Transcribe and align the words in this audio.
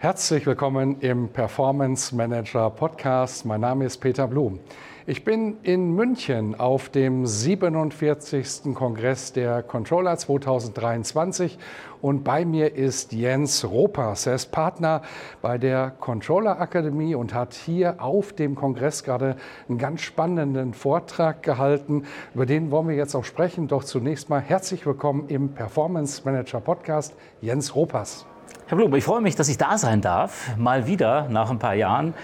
Herzlich 0.00 0.46
willkommen 0.46 1.00
im 1.00 1.28
Performance 1.28 2.14
Manager 2.14 2.70
Podcast. 2.70 3.44
Mein 3.44 3.62
Name 3.62 3.84
ist 3.84 3.96
Peter 3.96 4.28
Blum. 4.28 4.60
Ich 5.08 5.24
bin 5.24 5.56
in 5.64 5.90
München 5.90 6.54
auf 6.54 6.88
dem 6.88 7.26
47. 7.26 8.76
Kongress 8.76 9.32
der 9.32 9.64
Controller 9.64 10.16
2023 10.16 11.58
und 12.00 12.22
bei 12.22 12.44
mir 12.44 12.76
ist 12.76 13.12
Jens 13.12 13.64
Ropers. 13.64 14.28
Er 14.28 14.36
ist 14.36 14.52
Partner 14.52 15.02
bei 15.42 15.58
der 15.58 15.90
Controller 15.98 16.60
Akademie 16.60 17.16
und 17.16 17.34
hat 17.34 17.54
hier 17.54 18.00
auf 18.00 18.32
dem 18.32 18.54
Kongress 18.54 19.02
gerade 19.02 19.34
einen 19.68 19.78
ganz 19.78 20.02
spannenden 20.02 20.74
Vortrag 20.74 21.42
gehalten. 21.42 22.04
Über 22.36 22.46
den 22.46 22.70
wollen 22.70 22.86
wir 22.86 22.94
jetzt 22.94 23.16
auch 23.16 23.24
sprechen. 23.24 23.66
Doch 23.66 23.82
zunächst 23.82 24.30
mal 24.30 24.40
herzlich 24.40 24.86
willkommen 24.86 25.26
im 25.26 25.54
Performance 25.54 26.22
Manager 26.24 26.60
Podcast, 26.60 27.16
Jens 27.40 27.74
Ropers. 27.74 28.26
Herr 28.66 28.76
Blum, 28.76 28.94
ich 28.94 29.04
freue 29.04 29.20
mich, 29.20 29.34
dass 29.34 29.48
ich 29.48 29.56
da 29.56 29.78
sein 29.78 30.00
darf, 30.00 30.56
mal 30.56 30.86
wieder 30.86 31.28
nach 31.30 31.50
ein 31.50 31.58
paar 31.58 31.74
Jahren. 31.74 32.14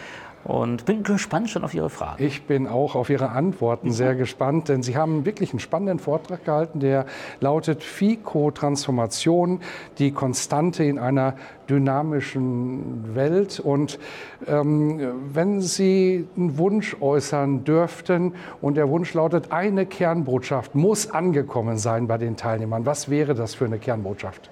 Und 0.45 0.85
bin 0.85 1.03
gespannt 1.03 1.49
schon 1.49 1.65
auf 1.65 1.73
Ihre 1.73 1.89
Fragen. 1.89 2.23
Ich 2.23 2.43
bin 2.43 2.69
auch 2.69 2.95
auf 2.95 3.09
Ihre 3.09 3.31
Antworten 3.31 3.91
sehr 3.91 4.15
gespannt, 4.15 4.69
denn 4.69 4.83
Sie 4.83 4.95
haben 4.95 5.25
wirklich 5.25 5.53
einen 5.53 5.59
spannenden 5.59 5.99
Vortrag 5.99 6.45
gehalten, 6.45 6.81
der 6.81 7.07
lautet 7.41 7.83
FICO-Transformation, 7.83 9.61
die 9.97 10.13
Konstante 10.13 10.85
in 10.85 10.99
einer 10.99 11.35
dynamischen 11.71 13.15
Welt. 13.15 13.59
Und 13.59 13.99
ähm, 14.47 15.01
wenn 15.33 15.63
Sie 15.63 16.29
einen 16.37 16.59
Wunsch 16.59 16.95
äußern 17.01 17.65
dürften 17.65 18.35
und 18.61 18.77
der 18.77 18.91
Wunsch 18.91 19.15
lautet, 19.15 19.51
eine 19.51 19.87
Kernbotschaft 19.87 20.75
muss 20.75 21.11
angekommen 21.11 21.79
sein 21.79 22.07
bei 22.07 22.19
den 22.19 22.37
Teilnehmern, 22.37 22.85
was 22.85 23.09
wäre 23.09 23.35
das 23.35 23.55
für 23.55 23.65
eine 23.65 23.79
Kernbotschaft? 23.79 24.51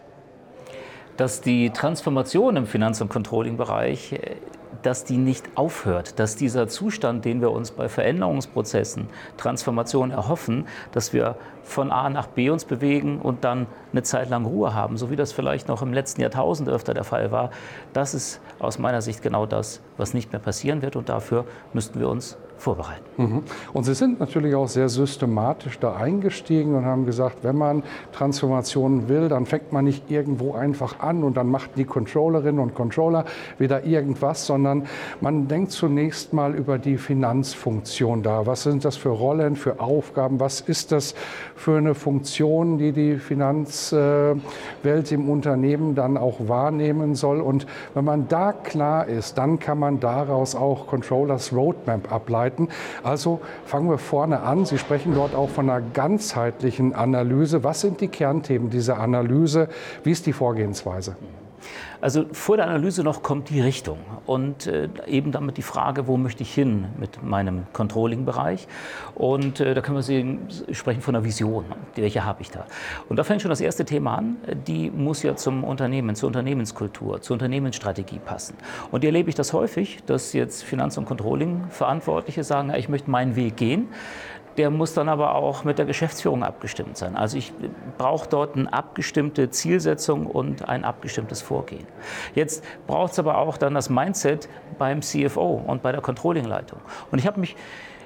Dass 1.16 1.41
die 1.41 1.70
Transformation 1.70 2.56
im 2.56 2.66
Finanz- 2.66 3.00
und 3.00 3.08
Controlling-Bereich 3.08 4.12
äh, 4.12 4.36
dass 4.82 5.05
die 5.05 5.16
nicht 5.16 5.44
aufhört, 5.54 6.19
dass 6.19 6.36
dieser 6.36 6.69
Zustand, 6.69 7.24
den 7.24 7.41
wir 7.41 7.50
uns 7.50 7.70
bei 7.70 7.88
Veränderungsprozessen, 7.88 9.08
Transformation 9.36 10.10
erhoffen, 10.10 10.66
dass 10.92 11.12
wir 11.12 11.36
von 11.62 11.92
A 11.92 12.10
nach 12.10 12.27
B 12.27 12.50
uns 12.50 12.64
bewegen 12.64 13.20
und 13.20 13.44
dann 13.44 13.66
eine 13.92 14.02
Zeit 14.02 14.30
lang 14.30 14.44
Ruhe 14.44 14.74
haben, 14.74 14.96
so 14.96 15.10
wie 15.10 15.16
das 15.16 15.32
vielleicht 15.32 15.69
noch 15.69 15.82
im 15.82 15.92
letzten 15.92 16.20
Jahrtausend 16.20 16.69
öfter 16.69 16.94
der 16.94 17.04
Fall 17.04 17.30
war, 17.30 17.50
das 17.92 18.14
ist 18.14 18.41
aus 18.58 18.78
meiner 18.78 19.02
Sicht 19.02 19.22
genau 19.22 19.47
das, 19.47 19.80
was 19.97 20.14
nicht 20.14 20.32
mehr 20.32 20.41
passieren 20.41 20.82
wird. 20.82 20.97
Und 20.97 21.08
dafür 21.08 21.44
müssten 21.72 22.00
wir 22.00 22.08
uns 22.08 22.36
vorbereiten. 22.62 23.02
Mhm. 23.16 23.42
Und 23.72 23.84
Sie 23.84 23.94
sind 23.94 24.20
natürlich 24.20 24.55
auch 24.55 24.68
sehr 24.68 24.88
systematisch 24.88 25.80
da 25.80 25.96
eingestiegen 25.96 26.77
und 26.77 26.84
haben 26.86 27.04
gesagt, 27.04 27.38
wenn 27.42 27.56
man 27.56 27.82
Transformationen 28.12 29.08
will, 29.08 29.28
dann 29.28 29.46
fängt 29.46 29.72
man 29.72 29.84
nicht 29.84 30.10
irgendwo 30.10 30.54
einfach 30.54 31.00
an 31.00 31.25
und 31.25 31.37
dann 31.37 31.50
macht 31.50 31.70
die 31.76 31.84
Controllerinnen 31.84 32.60
und 32.60 32.75
Controller 32.75 33.25
wieder 33.59 33.84
irgendwas, 33.84 34.47
sondern 34.47 34.87
man 35.20 35.48
denkt 35.48 35.72
zunächst 35.72 36.32
mal 36.32 36.54
über 36.54 36.78
die 36.78 36.98
Finanzfunktion 36.98 38.22
da. 38.22 38.47
Was 38.47 38.62
sind 38.62 38.84
das 38.84 38.97
für 38.97 39.08
Rollen, 39.08 39.56
für 39.56 39.81
Aufgaben? 39.81 40.38
Was 40.38 40.60
ist 40.60 40.92
das 40.92 41.16
für 41.56 41.78
eine 41.78 41.97
Funktion, 41.97 42.78
die 42.78 42.92
die 42.92 43.16
Finanzwelt 43.16 44.41
im 45.10 45.28
Unternehmen 45.28 45.97
dann 45.97 46.16
auch 46.16 46.37
wahrnehmen 46.47 47.16
soll? 47.16 47.41
Und 47.41 47.66
wenn 47.94 48.04
man 48.04 48.28
da 48.28 48.53
klar 48.53 49.08
ist, 49.08 49.37
dann 49.37 49.58
kann 49.58 49.81
man 49.81 49.98
daraus 49.98 50.54
auch 50.54 50.87
Controllers 50.87 51.53
Roadmap 51.53 52.12
ableiten 52.12 52.51
Seiten. 52.52 52.68
Also 53.02 53.40
fangen 53.64 53.88
wir 53.88 53.98
vorne 53.98 54.40
an. 54.40 54.64
Sie 54.64 54.78
sprechen 54.78 55.14
dort 55.14 55.34
auch 55.34 55.48
von 55.48 55.68
einer 55.68 55.84
ganzheitlichen 55.92 56.94
Analyse. 56.94 57.64
Was 57.64 57.80
sind 57.80 58.00
die 58.00 58.08
Kernthemen 58.08 58.70
dieser 58.70 58.98
Analyse? 58.98 59.68
Wie 60.04 60.10
ist 60.10 60.26
die 60.26 60.32
Vorgehensweise? 60.32 61.16
Also 62.00 62.27
vor 62.33 62.56
der 62.56 62.67
Analyse 62.67 63.03
noch 63.03 63.23
kommt 63.23 63.50
die 63.50 63.61
Richtung 63.61 63.99
und 64.27 64.67
äh, 64.67 64.89
eben 65.06 65.33
damit 65.33 65.56
die 65.56 65.62
Frage, 65.62 66.06
wo 66.06 66.17
möchte 66.17 66.43
ich 66.43 66.53
hin 66.53 66.87
mit 66.99 67.23
meinem 67.23 67.67
Controlling-Bereich. 67.73 68.67
Und 69.15 69.61
äh, 69.61 69.75
da 69.75 69.81
können 69.81 69.99
wir 69.99 70.03
sehen, 70.03 70.49
sprechen 70.73 71.00
von 71.00 71.15
einer 71.15 71.25
Vision, 71.25 71.65
welche 71.95 72.25
habe 72.25 72.43
ich 72.43 72.50
da. 72.50 72.67
Und 73.09 73.17
da 73.17 73.25
fängt 73.25 73.43
schon 73.43 73.50
das 73.50 73.61
erste 73.61 73.84
Thema 73.84 74.17
an, 74.17 74.37
die 74.67 74.91
muss 74.91 75.23
ja 75.23 75.37
zum 75.37 75.65
Unternehmen, 75.65 76.17
zur 76.17 76.27
Unternehmenskultur, 76.27 77.21
zur 77.21 77.34
Unternehmensstrategie 77.34 78.19
passen. 78.19 78.56
Und 78.91 79.00
hier 79.00 79.09
erlebe 79.09 79.29
ich 79.29 79.34
das 79.34 79.53
häufig, 79.53 80.03
dass 80.06 80.33
jetzt 80.33 80.65
Finanz- 80.65 80.99
und 80.99 81.05
Controlling-Verantwortliche 81.05 82.44
sagen, 82.44 82.71
ja, 82.71 82.77
ich 82.77 82.89
möchte 82.89 83.11
meinen 83.11 83.37
Weg 83.37 83.56
gehen 83.56 83.89
der 84.56 84.70
muss 84.70 84.94
dann 84.94 85.08
aber 85.08 85.34
auch 85.34 85.64
mit 85.64 85.78
der 85.78 85.86
Geschäftsführung 85.86 86.42
abgestimmt 86.42 86.96
sein. 86.96 87.16
Also 87.16 87.38
ich 87.38 87.52
brauche 87.98 88.28
dort 88.28 88.56
eine 88.56 88.72
abgestimmte 88.72 89.50
Zielsetzung 89.50 90.26
und 90.26 90.68
ein 90.68 90.84
abgestimmtes 90.84 91.42
Vorgehen. 91.42 91.86
Jetzt 92.34 92.64
braucht 92.86 93.12
es 93.12 93.18
aber 93.18 93.38
auch 93.38 93.56
dann 93.56 93.74
das 93.74 93.88
Mindset 93.90 94.48
beim 94.78 95.02
CFO 95.02 95.62
und 95.66 95.82
bei 95.82 95.92
der 95.92 96.00
Controllingleitung. 96.00 96.80
Und 97.10 97.18
ich 97.18 97.26
habe 97.26 97.40
mich 97.40 97.56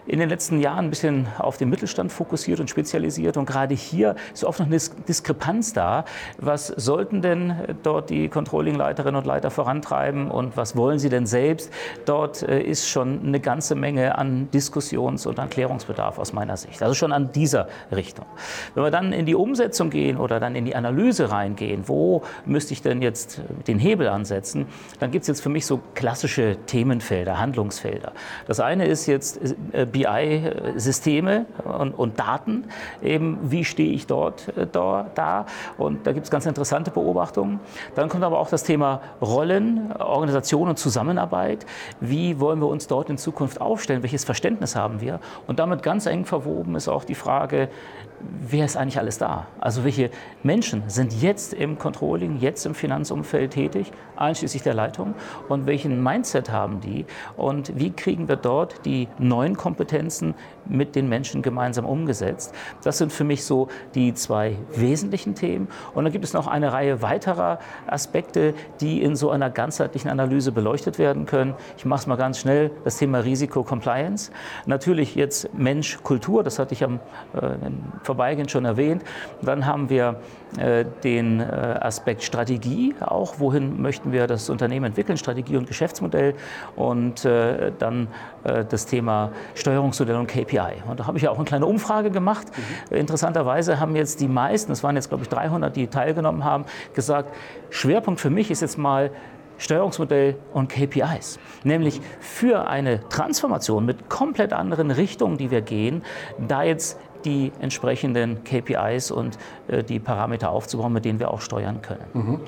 in 0.07 0.19
den 0.21 0.29
letzten 0.29 0.61
Jahren 0.61 0.87
ein 0.87 0.91
bisschen 0.91 1.27
auf 1.39 1.57
den 1.57 1.69
Mittelstand 1.69 2.13
fokussiert 2.13 2.61
und 2.61 2.71
spezialisiert. 2.71 3.37
Und 3.37 3.47
gerade 3.47 3.75
hier 3.75 4.15
ist 4.33 4.45
oft 4.45 4.61
noch 4.61 4.67
eine 4.67 4.79
Diskrepanz 5.09 5.73
da. 5.73 6.05
Was 6.39 6.69
sollten 6.69 7.23
denn 7.23 7.77
dort 7.83 8.11
die 8.11 8.29
Controlling-Leiterinnen 8.29 9.17
und 9.17 9.27
Leiter 9.27 9.51
vorantreiben 9.51 10.31
und 10.31 10.57
was 10.57 10.77
wollen 10.77 10.99
sie 10.99 11.09
denn 11.09 11.27
selbst? 11.27 11.73
Dort 12.05 12.43
äh, 12.43 12.61
ist 12.61 12.89
schon 12.89 13.21
eine 13.27 13.41
ganze 13.41 13.75
Menge 13.75 14.17
an 14.19 14.49
Diskussions- 14.53 15.27
und 15.27 15.39
Erklärungsbedarf 15.39 16.19
aus 16.19 16.33
meiner 16.33 16.57
Sicht. 16.57 16.83
Also 16.83 16.95
schon 16.95 17.13
an 17.13 17.33
dieser 17.33 17.69
Richtung. 17.91 18.27
Wenn 18.75 18.85
wir 18.85 18.91
dann 18.91 19.13
in 19.13 19.27
die 19.27 19.35
Umsetzung 19.35 19.91
gehen 19.91 20.17
oder 20.17 20.41
dann 20.41 20.55
in 20.55 20.65
die 20.65 20.77
Analyse 20.77 21.31
reingehen, 21.31 21.89
wo 21.89 22.23
müsste 22.45 22.73
ich 22.73 22.83
denn 22.83 23.03
jetzt 23.03 23.41
den 23.67 23.79
Hebel 23.79 24.09
ansetzen, 24.09 24.67
dann 25.01 25.11
gibt 25.11 25.23
es 25.23 25.29
jetzt 25.29 25.41
für 25.41 25.49
mich 25.49 25.67
so 25.67 25.81
klassische 25.95 26.57
Themenfelder, 26.67 27.39
Handlungsfelder. 27.39 28.13
Das 28.47 28.61
eine 28.61 28.87
ist 28.87 29.07
jetzt 29.07 29.41
äh, 29.73 29.87
BI-Systeme 29.97 31.47
und, 31.65 31.93
und, 31.93 32.19
Daten. 32.19 32.65
Eben, 33.03 33.39
wie 33.43 33.65
stehe 33.65 33.93
ich 33.93 34.07
dort 34.07 34.49
äh, 34.57 34.67
da? 34.67 35.47
Und 35.79 36.07
da 36.07 36.13
gibt 36.13 36.25
es 36.25 36.31
ganz 36.31 36.45
interessante 36.45 36.91
Beobachtungen. 36.91 37.61
Dann 37.95 38.09
kommt 38.09 38.25
aber 38.25 38.39
auch 38.39 38.51
das 38.51 38.63
Thema 38.63 39.01
Rollen, 39.23 39.93
Organisation 39.93 40.69
und 40.69 40.79
Zusammenarbeit. 40.79 41.65
Wie 42.01 42.41
wollen 42.41 42.61
wir 42.61 42.69
uns 42.69 42.87
dort 42.87 43.09
in 43.09 43.17
Zukunft 43.17 43.61
aufstellen? 43.61 44.03
Welches 44.03 44.25
Verständnis 44.25 44.77
haben 44.77 45.01
wir? 45.01 45.21
Und 45.47 45.59
damit 45.59 45.83
ganz 45.83 46.07
eng 46.07 46.27
verwoben 46.27 46.75
ist 46.75 46.89
auch 46.89 47.05
die 47.05 47.15
Frage, 47.15 47.69
wer 48.21 48.65
ist 48.65 48.77
eigentlich 48.77 48.99
alles 48.99 49.19
da? 49.19 49.47
Also 49.61 49.85
welche 49.85 50.11
Menschen 50.43 50.83
sind 50.89 51.23
jetzt 51.23 51.55
im 51.55 51.79
Controlling, 51.79 52.39
jetzt 52.39 52.67
im 52.67 52.75
Finanzumfeld 52.75 53.53
tätig, 53.53 53.93
einschließlich 54.17 54.63
der 54.63 54.75
Leitung? 54.75 55.15
Und 55.49 55.67
welchen 55.67 56.03
Mindset 56.03 56.51
haben 56.51 56.81
die? 56.81 57.07
Und 57.37 57.79
wie 57.79 57.91
kriegen 57.91 58.29
wir 58.29 58.37
dort 58.37 58.85
die 58.85 59.09
neuen 59.19 59.57
Kompetenzen 59.57 59.86
mit 60.67 60.95
den 60.95 61.09
Menschen 61.09 61.43
gemeinsam 61.43 61.85
umgesetzt? 61.85 62.55
Das 62.83 62.99
sind 62.99 63.13
für 63.13 63.25
mich 63.25 63.45
so 63.45 63.69
die 63.95 64.15
zwei 64.15 64.57
wesentlichen 64.75 65.35
Themen. 65.35 65.69
Und 65.95 66.05
dann 66.05 66.13
gibt 66.13 66.25
es 66.25 66.33
noch 66.33 66.47
eine 66.47 66.73
Reihe 66.73 67.03
weiterer 67.03 67.59
Aspekte, 67.87 68.55
die 68.81 69.03
in 69.03 69.17
so 69.17 69.31
einer 69.31 69.51
ganzheitlichen 69.51 70.11
Analyse 70.11 70.53
beleuchtet 70.53 70.99
werden 70.99 71.27
können. 71.27 71.55
Ich 71.77 71.85
mache 71.85 72.01
es 72.01 72.07
mal 72.07 72.17
ganz 72.17 72.39
schnell, 72.39 72.71
das 72.85 72.99
Thema 72.99 73.21
Risiko-Compliance. 73.21 74.31
Natürlich 74.67 75.15
jetzt 75.15 75.53
Mensch, 75.55 75.99
Kultur, 76.03 76.43
das 76.43 76.59
hatte 76.59 76.75
ich 76.75 76.85
am 76.85 77.01
äh, 77.35 77.57
Vorbeigehen 78.03 78.49
schon 78.49 78.65
erwähnt. 78.65 79.03
Dann 79.43 79.67
haben 79.67 79.89
wir 79.89 80.21
äh, 80.59 80.85
den 81.05 81.41
äh, 81.41 81.45
Aspekt 81.45 82.23
Strategie, 82.23 82.95
auch 83.01 83.41
wohin 83.41 83.83
möchten 83.83 84.13
wir 84.13 84.27
das 84.27 84.49
Unternehmen 84.49 84.87
entwickeln, 84.87 85.19
Strategie 85.19 85.57
und 85.57 85.67
Geschäftsmodell 85.67 86.35
und 86.77 87.25
äh, 87.25 87.73
dann 87.79 88.09
das 88.71 88.87
Thema 88.87 89.33
Steuerungsmodell 89.77 90.17
und 90.17 90.27
KPI. 90.27 90.83
Und 90.89 91.01
da 91.01 91.07
habe 91.07 91.19
ich 91.19 91.25
ja 91.25 91.31
auch 91.31 91.37
eine 91.37 91.45
kleine 91.45 91.67
Umfrage 91.67 92.11
gemacht. 92.11 92.47
Mhm. 92.91 92.97
Interessanterweise 92.97 93.79
haben 93.79 93.95
jetzt 93.95 94.21
die 94.21 94.29
meisten, 94.29 94.73
es 94.73 94.83
waren 94.83 94.97
jetzt 94.97 95.09
glaube 95.11 95.25
ich 95.25 95.29
300, 95.29 95.77
die 95.77 95.89
teilgenommen 95.89 96.45
haben, 96.45 96.65
gesagt, 96.95 97.35
Schwerpunkt 97.71 98.21
für 98.21 98.31
mich 98.31 98.51
ist 98.51 98.63
jetzt 98.63 98.79
mal 98.79 99.11
Steuerungsmodell 99.59 100.37
und 100.53 100.69
KPIs. 100.69 101.39
Nämlich 101.65 102.01
für 102.21 102.69
eine 102.69 103.07
Transformation 103.09 103.85
mit 103.85 104.09
komplett 104.09 104.53
anderen 104.53 104.91
Richtungen, 104.91 105.37
die 105.37 105.51
wir 105.51 105.61
gehen, 105.61 106.03
da 106.39 106.63
jetzt 106.63 106.99
die 107.25 107.53
entsprechenden 107.61 108.45
KPIs 108.45 109.11
und 109.11 109.39
äh, 109.69 109.83
die 109.83 109.99
Parameter 109.99 110.51
aufzubauen, 110.51 110.93
mit 110.93 111.05
denen 111.05 111.19
wir 111.19 111.31
auch 111.31 111.41
steuern 111.41 111.83
können. 111.83 112.05
Mhm. 112.15 112.41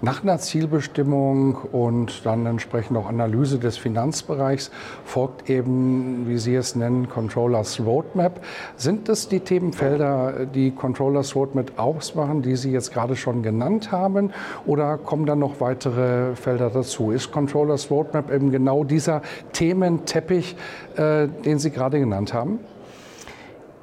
Nach 0.00 0.22
einer 0.22 0.38
Zielbestimmung 0.38 1.56
und 1.56 2.24
dann 2.24 2.46
entsprechend 2.46 2.96
auch 2.96 3.08
Analyse 3.08 3.58
des 3.58 3.76
Finanzbereichs 3.76 4.70
folgt 5.04 5.50
eben, 5.50 6.28
wie 6.28 6.38
Sie 6.38 6.54
es 6.54 6.76
nennen, 6.76 7.08
Controllers 7.08 7.80
Roadmap. 7.80 8.40
Sind 8.76 9.08
das 9.08 9.28
die 9.28 9.40
Themenfelder, 9.40 10.46
die 10.46 10.70
Controllers 10.70 11.34
Roadmap 11.34 11.72
ausmachen, 11.80 12.42
die 12.42 12.54
Sie 12.54 12.70
jetzt 12.70 12.92
gerade 12.92 13.16
schon 13.16 13.42
genannt 13.42 13.90
haben? 13.90 14.30
Oder 14.66 14.98
kommen 14.98 15.26
dann 15.26 15.40
noch 15.40 15.60
weitere 15.60 16.36
Felder 16.36 16.70
dazu? 16.70 17.10
Ist 17.10 17.32
Controllers 17.32 17.90
Roadmap 17.90 18.32
eben 18.32 18.52
genau 18.52 18.84
dieser 18.84 19.22
Thementeppich, 19.52 20.54
äh, 20.94 21.26
den 21.26 21.58
Sie 21.58 21.72
gerade 21.72 21.98
genannt 21.98 22.32
haben? 22.32 22.60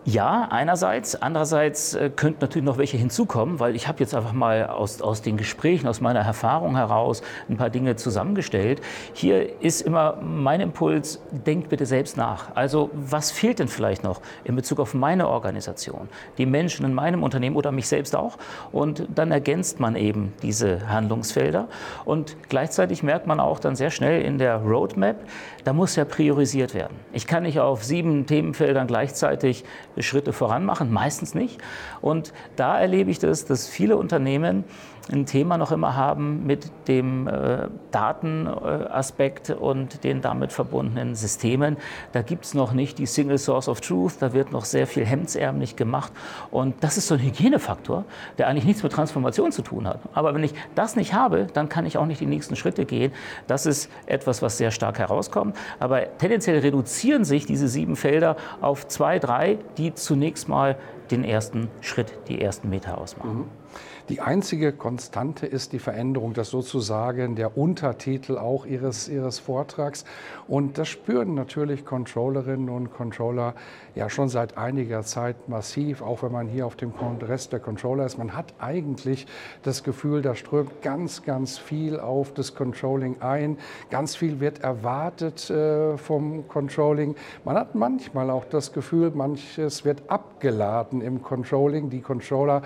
Ja, 0.07 0.49
einerseits. 0.51 1.19
Andererseits 1.19 1.95
äh, 1.95 2.11
könnten 2.15 2.37
natürlich 2.41 2.63
noch 2.63 2.77
welche 2.77 2.95
hinzukommen, 2.95 3.59
weil 3.59 3.75
ich 3.75 3.87
habe 3.87 4.01
jetzt 4.01 4.13
einfach 4.13 4.33
mal 4.33 4.67
aus, 4.67 5.01
aus 5.01 5.23
den 5.23 5.35
Gesprächen, 5.35 5.87
aus 5.87 5.99
meiner 5.99 6.19
Erfahrung 6.19 6.75
heraus 6.75 7.23
ein 7.49 7.57
paar 7.57 7.71
Dinge 7.71 7.95
zusammengestellt. 7.95 8.81
Hier 9.13 9.59
ist 9.63 9.81
immer 9.81 10.17
mein 10.21 10.61
Impuls, 10.61 11.19
denkt 11.31 11.69
bitte 11.69 11.87
selbst 11.87 12.17
nach. 12.17 12.55
Also 12.55 12.91
was 12.93 13.31
fehlt 13.31 13.57
denn 13.57 13.67
vielleicht 13.67 14.03
noch 14.03 14.21
in 14.43 14.55
Bezug 14.55 14.79
auf 14.79 14.93
meine 14.93 15.27
Organisation, 15.27 16.07
die 16.37 16.45
Menschen 16.45 16.85
in 16.85 16.93
meinem 16.93 17.23
Unternehmen 17.23 17.55
oder 17.55 17.71
mich 17.71 17.87
selbst 17.87 18.15
auch? 18.15 18.37
Und 18.71 19.07
dann 19.15 19.31
ergänzt 19.31 19.79
man 19.79 19.95
eben 19.95 20.33
diese 20.43 20.87
Handlungsfelder. 20.87 21.67
Und 22.05 22.37
gleichzeitig 22.47 23.01
merkt 23.01 23.25
man 23.25 23.39
auch 23.39 23.57
dann 23.57 23.75
sehr 23.75 23.89
schnell 23.89 24.21
in 24.21 24.37
der 24.37 24.57
Roadmap, 24.57 25.15
da 25.63 25.73
muss 25.73 25.95
ja 25.95 26.05
priorisiert 26.05 26.75
werden. 26.75 26.95
Ich 27.11 27.25
kann 27.25 27.41
nicht 27.41 27.59
auf 27.59 27.83
sieben 27.83 28.27
Themenfeldern 28.27 28.85
gleichzeitig 28.85 29.65
Schritte 30.03 30.33
voran 30.33 30.65
machen, 30.65 30.91
meistens 30.91 31.35
nicht. 31.35 31.59
Und 32.01 32.33
da 32.55 32.79
erlebe 32.79 33.11
ich 33.11 33.19
das, 33.19 33.45
dass 33.45 33.67
viele 33.67 33.97
Unternehmen 33.97 34.63
ein 35.11 35.25
Thema 35.25 35.57
noch 35.57 35.71
immer 35.71 35.95
haben 35.95 36.45
mit 36.45 36.71
dem 36.87 37.27
äh, 37.27 37.67
Datenaspekt 37.91 39.51
und 39.51 40.03
den 40.03 40.21
damit 40.21 40.51
verbundenen 40.51 41.15
Systemen. 41.15 41.77
Da 42.11 42.21
gibt 42.21 42.45
es 42.45 42.53
noch 42.53 42.73
nicht 42.73 42.97
die 42.97 43.05
Single 43.05 43.37
Source 43.37 43.69
of 43.69 43.81
Truth, 43.81 44.13
da 44.19 44.33
wird 44.33 44.51
noch 44.51 44.65
sehr 44.65 44.87
viel 44.87 45.05
hemdsärmlich 45.05 45.75
gemacht. 45.75 46.11
Und 46.49 46.83
das 46.83 46.97
ist 46.97 47.07
so 47.07 47.15
ein 47.15 47.21
Hygienefaktor, 47.21 48.03
der 48.37 48.47
eigentlich 48.47 48.65
nichts 48.65 48.83
mit 48.83 48.93
Transformation 48.93 49.51
zu 49.51 49.61
tun 49.61 49.87
hat. 49.87 49.99
Aber 50.13 50.33
wenn 50.33 50.43
ich 50.43 50.53
das 50.73 50.95
nicht 50.95 51.13
habe, 51.13 51.47
dann 51.53 51.69
kann 51.69 51.85
ich 51.85 51.97
auch 51.97 52.05
nicht 52.05 52.21
die 52.21 52.25
nächsten 52.25 52.55
Schritte 52.55 52.85
gehen. 52.85 53.11
Das 53.47 53.65
ist 53.65 53.91
etwas, 54.07 54.41
was 54.41 54.57
sehr 54.57 54.71
stark 54.71 54.97
herauskommt. 54.97 55.55
Aber 55.79 56.17
tendenziell 56.17 56.59
reduzieren 56.59 57.25
sich 57.25 57.45
diese 57.45 57.67
sieben 57.67 57.95
Felder 57.95 58.37
auf 58.61 58.87
zwei, 58.87 59.19
drei, 59.19 59.59
die 59.77 59.93
zunächst 59.93 60.49
mal 60.49 60.77
den 61.11 61.23
ersten 61.23 61.69
Schritt, 61.81 62.13
die 62.27 62.41
ersten 62.41 62.69
Meter 62.69 62.97
ausmachen. 62.97 63.37
Mhm. 63.37 63.64
Die 64.07 64.21
einzige 64.21 64.71
Konstante 64.71 65.47
ist 65.47 65.73
die 65.73 65.79
Veränderung, 65.79 66.33
das 66.33 66.51
sozusagen 66.51 67.35
der 67.35 67.57
Untertitel 67.57 68.37
auch 68.37 68.67
Ihres, 68.67 69.09
Ihres 69.09 69.39
Vortrags. 69.39 70.05
Und 70.47 70.77
das 70.77 70.89
spüren 70.89 71.33
natürlich 71.33 71.85
Controllerinnen 71.85 72.69
und 72.69 72.93
Controller 72.93 73.55
ja 73.95 74.07
schon 74.11 74.29
seit 74.29 74.59
einiger 74.59 75.01
Zeit 75.01 75.49
massiv, 75.49 76.03
auch 76.03 76.21
wenn 76.21 76.31
man 76.31 76.47
hier 76.47 76.67
auf 76.67 76.75
dem 76.75 76.95
Kongress 76.95 77.49
der 77.49 77.59
Controller 77.59 78.05
ist. 78.05 78.19
Man 78.19 78.35
hat 78.35 78.53
eigentlich 78.59 79.25
das 79.63 79.83
Gefühl, 79.83 80.21
da 80.21 80.35
strömt 80.35 80.83
ganz, 80.83 81.23
ganz 81.23 81.57
viel 81.57 81.99
auf 81.99 82.31
das 82.31 82.53
Controlling 82.53 83.23
ein. 83.23 83.57
Ganz 83.89 84.15
viel 84.15 84.39
wird 84.39 84.59
erwartet 84.59 85.49
äh, 85.49 85.97
vom 85.97 86.47
Controlling. 86.47 87.15
Man 87.43 87.55
hat 87.55 87.73
manchmal 87.73 88.29
auch 88.29 88.45
das 88.45 88.71
Gefühl, 88.71 89.11
manches 89.15 89.83
wird 89.83 90.03
abgeladen 90.11 91.01
im 91.01 91.23
Controlling. 91.23 91.89
Die 91.89 92.01
Controller 92.01 92.61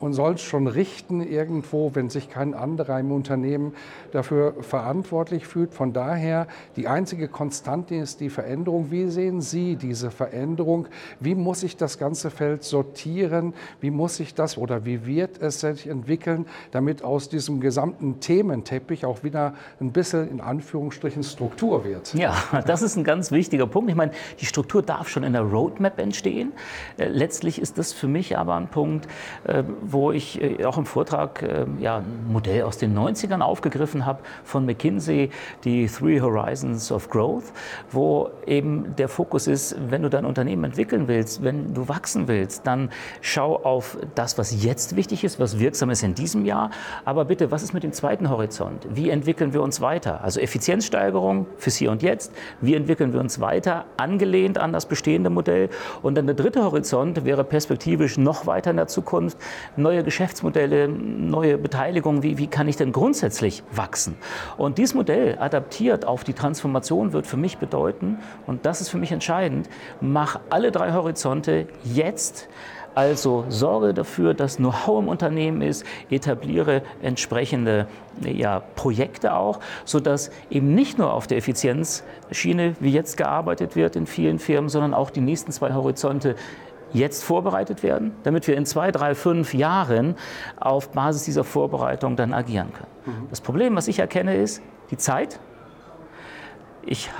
und 0.00 0.12
soll 0.12 0.34
es 0.34 0.42
schon 0.42 0.66
richten 0.66 1.20
irgendwo, 1.20 1.94
wenn 1.94 2.10
sich 2.10 2.28
kein 2.28 2.54
anderer 2.54 3.00
im 3.00 3.12
Unternehmen 3.12 3.74
dafür 4.12 4.54
verantwortlich 4.60 5.46
fühlt. 5.46 5.74
Von 5.74 5.92
daher, 5.92 6.46
die 6.76 6.88
einzige 6.88 7.28
Konstante 7.28 7.94
ist 7.94 8.20
die 8.20 8.30
Veränderung. 8.30 8.90
Wie 8.90 9.08
sehen 9.08 9.40
Sie 9.40 9.76
diese 9.76 10.10
Veränderung? 10.10 10.88
Wie 11.20 11.34
muss 11.34 11.60
sich 11.60 11.76
das 11.76 11.98
ganze 11.98 12.30
Feld 12.30 12.64
sortieren? 12.64 13.54
Wie 13.80 13.90
muss 13.90 14.16
sich 14.16 14.34
das 14.34 14.58
oder 14.58 14.84
wie 14.84 15.06
wird 15.06 15.40
es 15.40 15.60
sich 15.60 15.86
entwickeln, 15.86 16.46
damit 16.70 17.02
aus 17.02 17.28
diesem 17.28 17.60
gesamten 17.60 18.20
Thementeppich 18.20 19.04
auch 19.04 19.22
wieder 19.24 19.54
ein 19.80 19.92
bisschen 19.92 20.30
in 20.30 20.40
Anführungsstrichen 20.40 21.22
Struktur 21.22 21.84
wird? 21.84 22.14
Ja, 22.14 22.34
das 22.66 22.82
ist 22.82 22.96
ein 22.96 23.04
ganz 23.04 23.30
wichtiger 23.30 23.66
Punkt. 23.66 23.90
Ich 23.90 23.96
meine, 23.96 24.12
die 24.40 24.46
Struktur 24.46 24.82
darf 24.82 25.08
schon 25.08 25.22
in 25.22 25.32
der 25.32 25.42
Roadmap 25.42 25.98
entstehen. 25.98 26.52
Äh, 26.96 27.08
letztlich 27.08 27.60
ist 27.60 27.78
das 27.78 27.92
für 27.92 28.08
mich 28.08 28.36
aber 28.36 28.54
ein 28.56 28.68
Punkt, 28.68 29.08
äh, 29.44 29.62
wo 29.88 30.12
ich 30.12 30.40
äh, 30.40 30.64
auch 30.64 30.78
im 30.78 30.86
Vortrag 30.86 31.42
äh, 31.42 31.66
ja, 31.80 31.98
ein 31.98 32.26
Modell 32.28 32.62
aus 32.62 32.78
den 32.78 32.96
90ern 32.96 33.40
aufgegriffen 33.40 34.06
habe 34.06 34.20
von 34.44 34.66
McKinsey, 34.66 35.30
die 35.64 35.86
Three 35.86 36.20
Horizons 36.20 36.90
of 36.92 37.08
Growth, 37.10 37.52
wo 37.90 38.30
eben 38.46 38.94
der 38.96 39.08
Fokus 39.08 39.46
ist, 39.46 39.76
wenn 39.88 40.02
du 40.02 40.10
dein 40.10 40.24
Unternehmen 40.24 40.64
entwickeln 40.64 41.08
willst, 41.08 41.42
wenn 41.42 41.74
du 41.74 41.88
wachsen 41.88 42.28
willst, 42.28 42.66
dann 42.66 42.90
schau 43.20 43.56
auf 43.56 43.98
das, 44.14 44.38
was 44.38 44.62
jetzt 44.64 44.96
wichtig 44.96 45.24
ist, 45.24 45.38
was 45.40 45.58
wirksam 45.58 45.90
ist 45.90 46.02
in 46.02 46.14
diesem 46.14 46.44
Jahr. 46.44 46.70
Aber 47.04 47.24
bitte, 47.24 47.50
was 47.50 47.62
ist 47.62 47.72
mit 47.72 47.82
dem 47.82 47.92
zweiten 47.92 48.30
Horizont? 48.30 48.86
Wie 48.90 49.10
entwickeln 49.10 49.52
wir 49.52 49.62
uns 49.62 49.80
weiter? 49.80 50.22
Also 50.22 50.40
Effizienzsteigerung 50.40 51.46
fürs 51.56 51.76
Hier 51.76 51.90
und 51.90 52.02
Jetzt. 52.02 52.32
Wie 52.60 52.74
entwickeln 52.74 53.12
wir 53.12 53.20
uns 53.20 53.40
weiter, 53.40 53.84
angelehnt 53.96 54.58
an 54.58 54.72
das 54.72 54.86
bestehende 54.86 55.30
Modell? 55.30 55.68
Und 56.02 56.16
dann 56.16 56.26
der 56.26 56.34
dritte 56.34 56.64
Horizont 56.64 57.24
wäre 57.24 57.44
perspektivisch 57.44 58.18
noch 58.18 58.46
weiter 58.46 58.70
in 58.70 58.76
der 58.76 58.86
Zukunft 58.86 59.38
neue 59.76 60.02
Geschäftsmodelle, 60.02 60.88
neue 60.88 61.58
Beteiligungen, 61.58 62.22
wie, 62.22 62.38
wie 62.38 62.46
kann 62.46 62.68
ich 62.68 62.76
denn 62.76 62.92
grundsätzlich 62.92 63.62
wachsen? 63.72 64.16
Und 64.56 64.78
dieses 64.78 64.94
Modell 64.94 65.38
adaptiert 65.38 66.06
auf 66.06 66.24
die 66.24 66.34
Transformation 66.34 67.12
wird 67.12 67.26
für 67.26 67.36
mich 67.36 67.58
bedeuten, 67.58 68.18
und 68.46 68.66
das 68.66 68.80
ist 68.80 68.88
für 68.88 68.98
mich 68.98 69.12
entscheidend, 69.12 69.68
mach 70.00 70.40
alle 70.50 70.70
drei 70.70 70.92
Horizonte 70.92 71.66
jetzt 71.84 72.48
also 72.96 73.44
sorge 73.50 73.92
dafür, 73.92 74.32
dass 74.32 74.56
Know-how 74.56 75.02
im 75.02 75.08
Unternehmen 75.08 75.60
ist, 75.60 75.84
etabliere 76.10 76.80
entsprechende 77.02 77.88
ja, 78.22 78.60
Projekte 78.74 79.34
auch, 79.34 79.60
sodass 79.84 80.30
eben 80.48 80.74
nicht 80.74 80.96
nur 80.96 81.12
auf 81.12 81.26
der 81.26 81.36
Effizienzschiene 81.36 82.74
wie 82.80 82.90
jetzt 82.90 83.18
gearbeitet 83.18 83.76
wird 83.76 83.96
in 83.96 84.06
vielen 84.06 84.38
Firmen, 84.38 84.70
sondern 84.70 84.94
auch 84.94 85.10
die 85.10 85.20
nächsten 85.20 85.52
zwei 85.52 85.74
Horizonte 85.74 86.36
jetzt 86.96 87.24
vorbereitet 87.24 87.82
werden, 87.82 88.12
damit 88.22 88.46
wir 88.46 88.56
in 88.56 88.66
zwei, 88.66 88.90
drei, 88.90 89.14
fünf 89.14 89.54
Jahren 89.54 90.16
auf 90.58 90.90
Basis 90.90 91.24
dieser 91.24 91.44
Vorbereitung 91.44 92.16
dann 92.16 92.32
agieren 92.32 92.72
können. 92.72 93.18
Mhm. 93.20 93.26
Das 93.30 93.40
Problem, 93.40 93.76
was 93.76 93.88
ich 93.88 93.98
erkenne, 93.98 94.36
ist 94.36 94.62
die 94.90 94.96
Zeit. 94.96 95.38
Ich, 96.88 97.10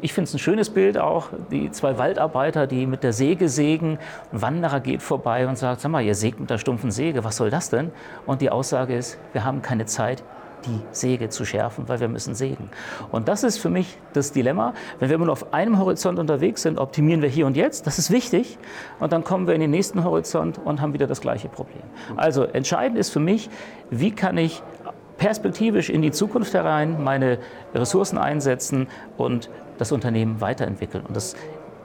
ich 0.00 0.12
finde 0.12 0.28
es 0.28 0.34
ein 0.34 0.40
schönes 0.40 0.70
Bild 0.70 0.98
auch, 0.98 1.28
die 1.52 1.70
zwei 1.70 1.96
Waldarbeiter, 1.96 2.66
die 2.66 2.86
mit 2.86 3.04
der 3.04 3.12
Säge 3.12 3.48
sägen. 3.48 3.98
Ein 4.32 4.42
Wanderer 4.42 4.80
geht 4.80 5.00
vorbei 5.00 5.46
und 5.46 5.56
sagt, 5.56 5.80
sag 5.80 5.92
mal, 5.92 6.02
ihr 6.02 6.16
sägt 6.16 6.40
mit 6.40 6.50
der 6.50 6.58
stumpfen 6.58 6.90
Säge, 6.90 7.22
was 7.22 7.36
soll 7.36 7.48
das 7.48 7.70
denn? 7.70 7.92
Und 8.26 8.40
die 8.40 8.50
Aussage 8.50 8.96
ist, 8.96 9.18
wir 9.32 9.44
haben 9.44 9.62
keine 9.62 9.86
Zeit, 9.86 10.24
die 10.66 10.80
Säge 10.92 11.28
zu 11.28 11.44
schärfen, 11.44 11.88
weil 11.88 12.00
wir 12.00 12.08
müssen 12.08 12.34
sägen. 12.34 12.70
Und 13.10 13.28
das 13.28 13.44
ist 13.44 13.58
für 13.58 13.70
mich 13.70 13.98
das 14.12 14.32
Dilemma. 14.32 14.74
Wenn 14.98 15.08
wir 15.08 15.16
immer 15.16 15.26
nur 15.26 15.32
auf 15.32 15.52
einem 15.52 15.78
Horizont 15.78 16.18
unterwegs 16.18 16.62
sind, 16.62 16.78
optimieren 16.78 17.22
wir 17.22 17.28
hier 17.28 17.46
und 17.46 17.56
jetzt, 17.56 17.86
das 17.86 17.98
ist 17.98 18.10
wichtig. 18.10 18.58
Und 19.00 19.12
dann 19.12 19.24
kommen 19.24 19.46
wir 19.46 19.54
in 19.54 19.60
den 19.60 19.70
nächsten 19.70 20.04
Horizont 20.04 20.58
und 20.64 20.80
haben 20.80 20.92
wieder 20.92 21.06
das 21.06 21.20
gleiche 21.20 21.48
Problem. 21.48 21.82
Also 22.16 22.44
entscheidend 22.44 22.98
ist 22.98 23.10
für 23.10 23.20
mich, 23.20 23.50
wie 23.90 24.10
kann 24.10 24.38
ich 24.38 24.62
perspektivisch 25.18 25.88
in 25.88 26.02
die 26.02 26.10
Zukunft 26.10 26.52
herein 26.54 27.02
meine 27.02 27.38
Ressourcen 27.74 28.18
einsetzen 28.18 28.88
und 29.16 29.50
das 29.78 29.92
Unternehmen 29.92 30.40
weiterentwickeln. 30.40 31.04
Und 31.06 31.16
das 31.16 31.36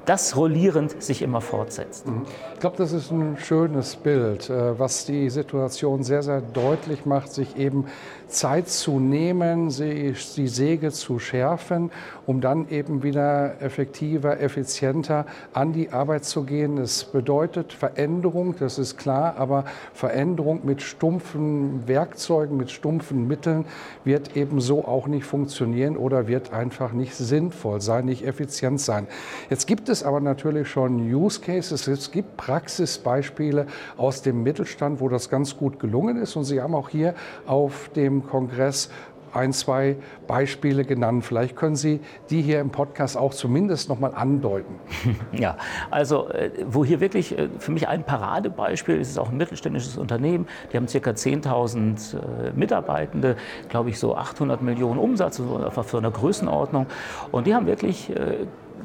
das 0.07 0.37
rollierend 0.37 1.03
sich 1.03 1.21
immer 1.21 1.41
fortsetzt. 1.41 2.07
Mhm. 2.07 2.23
Ich 2.53 2.61
glaube, 2.61 2.77
das 2.77 2.93
ist 2.93 3.11
ein 3.11 3.37
schönes 3.37 3.97
Bild, 3.97 4.49
äh, 4.49 4.79
was 4.79 5.05
die 5.05 5.29
Situation 5.29 6.03
sehr, 6.03 6.23
sehr 6.23 6.41
deutlich 6.41 7.05
macht, 7.05 7.33
sich 7.33 7.57
eben 7.57 7.85
Zeit 8.27 8.67
zu 8.67 8.99
nehmen, 8.99 9.69
die 9.69 10.47
Säge 10.47 10.91
zu 10.91 11.19
schärfen, 11.19 11.91
um 12.25 12.41
dann 12.41 12.69
eben 12.69 13.03
wieder 13.03 13.61
effektiver, 13.61 14.39
effizienter 14.39 15.25
an 15.53 15.71
die 15.71 15.91
Arbeit 15.91 16.25
zu 16.25 16.43
gehen. 16.43 16.77
Es 16.77 17.05
bedeutet 17.05 17.71
Veränderung, 17.71 18.55
das 18.59 18.79
ist 18.79 18.97
klar, 18.97 19.35
aber 19.37 19.65
Veränderung 19.93 20.65
mit 20.65 20.81
stumpfen 20.81 21.87
Werkzeugen, 21.87 22.57
mit 22.57 22.71
stumpfen 22.71 23.27
Mitteln 23.27 23.65
wird 24.03 24.35
eben 24.35 24.59
so 24.59 24.85
auch 24.85 25.07
nicht 25.07 25.25
funktionieren 25.25 25.95
oder 25.95 26.27
wird 26.27 26.51
einfach 26.51 26.91
nicht 26.91 27.15
sinnvoll 27.15 27.81
sein, 27.81 28.05
nicht 28.05 28.25
effizient 28.25 28.81
sein. 28.81 29.07
Jetzt 29.49 29.67
gibt 29.67 29.87
es 29.89 29.96
aber 30.03 30.19
natürlich 30.19 30.67
schon 30.69 30.99
Use 31.13 31.39
Cases, 31.39 31.87
es 31.87 32.11
gibt 32.11 32.37
Praxisbeispiele 32.37 33.67
aus 33.97 34.21
dem 34.21 34.43
Mittelstand, 34.43 34.99
wo 34.99 35.09
das 35.09 35.29
ganz 35.29 35.57
gut 35.57 35.79
gelungen 35.79 36.17
ist 36.17 36.35
und 36.35 36.43
Sie 36.43 36.61
haben 36.61 36.75
auch 36.75 36.89
hier 36.89 37.13
auf 37.45 37.89
dem 37.95 38.25
Kongress 38.25 38.89
ein, 39.33 39.53
zwei 39.53 39.97
Beispiele 40.25 40.83
genannt. 40.83 41.23
Vielleicht 41.23 41.55
können 41.55 41.75
Sie 41.75 41.99
die 42.29 42.41
hier 42.41 42.59
im 42.59 42.69
Podcast 42.69 43.17
auch 43.17 43.33
zumindest 43.33 43.89
noch 43.89 43.99
mal 43.99 44.13
andeuten. 44.13 44.75
Ja, 45.31 45.57
also 45.91 46.29
äh, 46.29 46.49
wo 46.67 46.83
hier 46.83 46.99
wirklich 46.99 47.37
äh, 47.37 47.49
für 47.59 47.71
mich 47.71 47.87
ein 47.87 48.03
Paradebeispiel 48.03 48.99
ist, 48.99 49.09
ist 49.09 49.19
auch 49.19 49.29
ein 49.29 49.37
mittelständisches 49.37 49.97
Unternehmen. 49.97 50.47
Die 50.71 50.77
haben 50.77 50.87
ca. 50.87 50.97
10.000 50.97 52.15
äh, 52.15 52.51
Mitarbeitende, 52.55 53.35
glaube 53.69 53.89
ich 53.89 53.99
so 53.99 54.15
800 54.15 54.61
Millionen 54.61 54.99
Umsatz, 54.99 55.37
so 55.37 55.69
für 55.83 55.97
eine 55.97 56.11
Größenordnung. 56.11 56.87
Und 57.31 57.45
die 57.45 57.53
haben 57.53 57.67
wirklich 57.67 58.11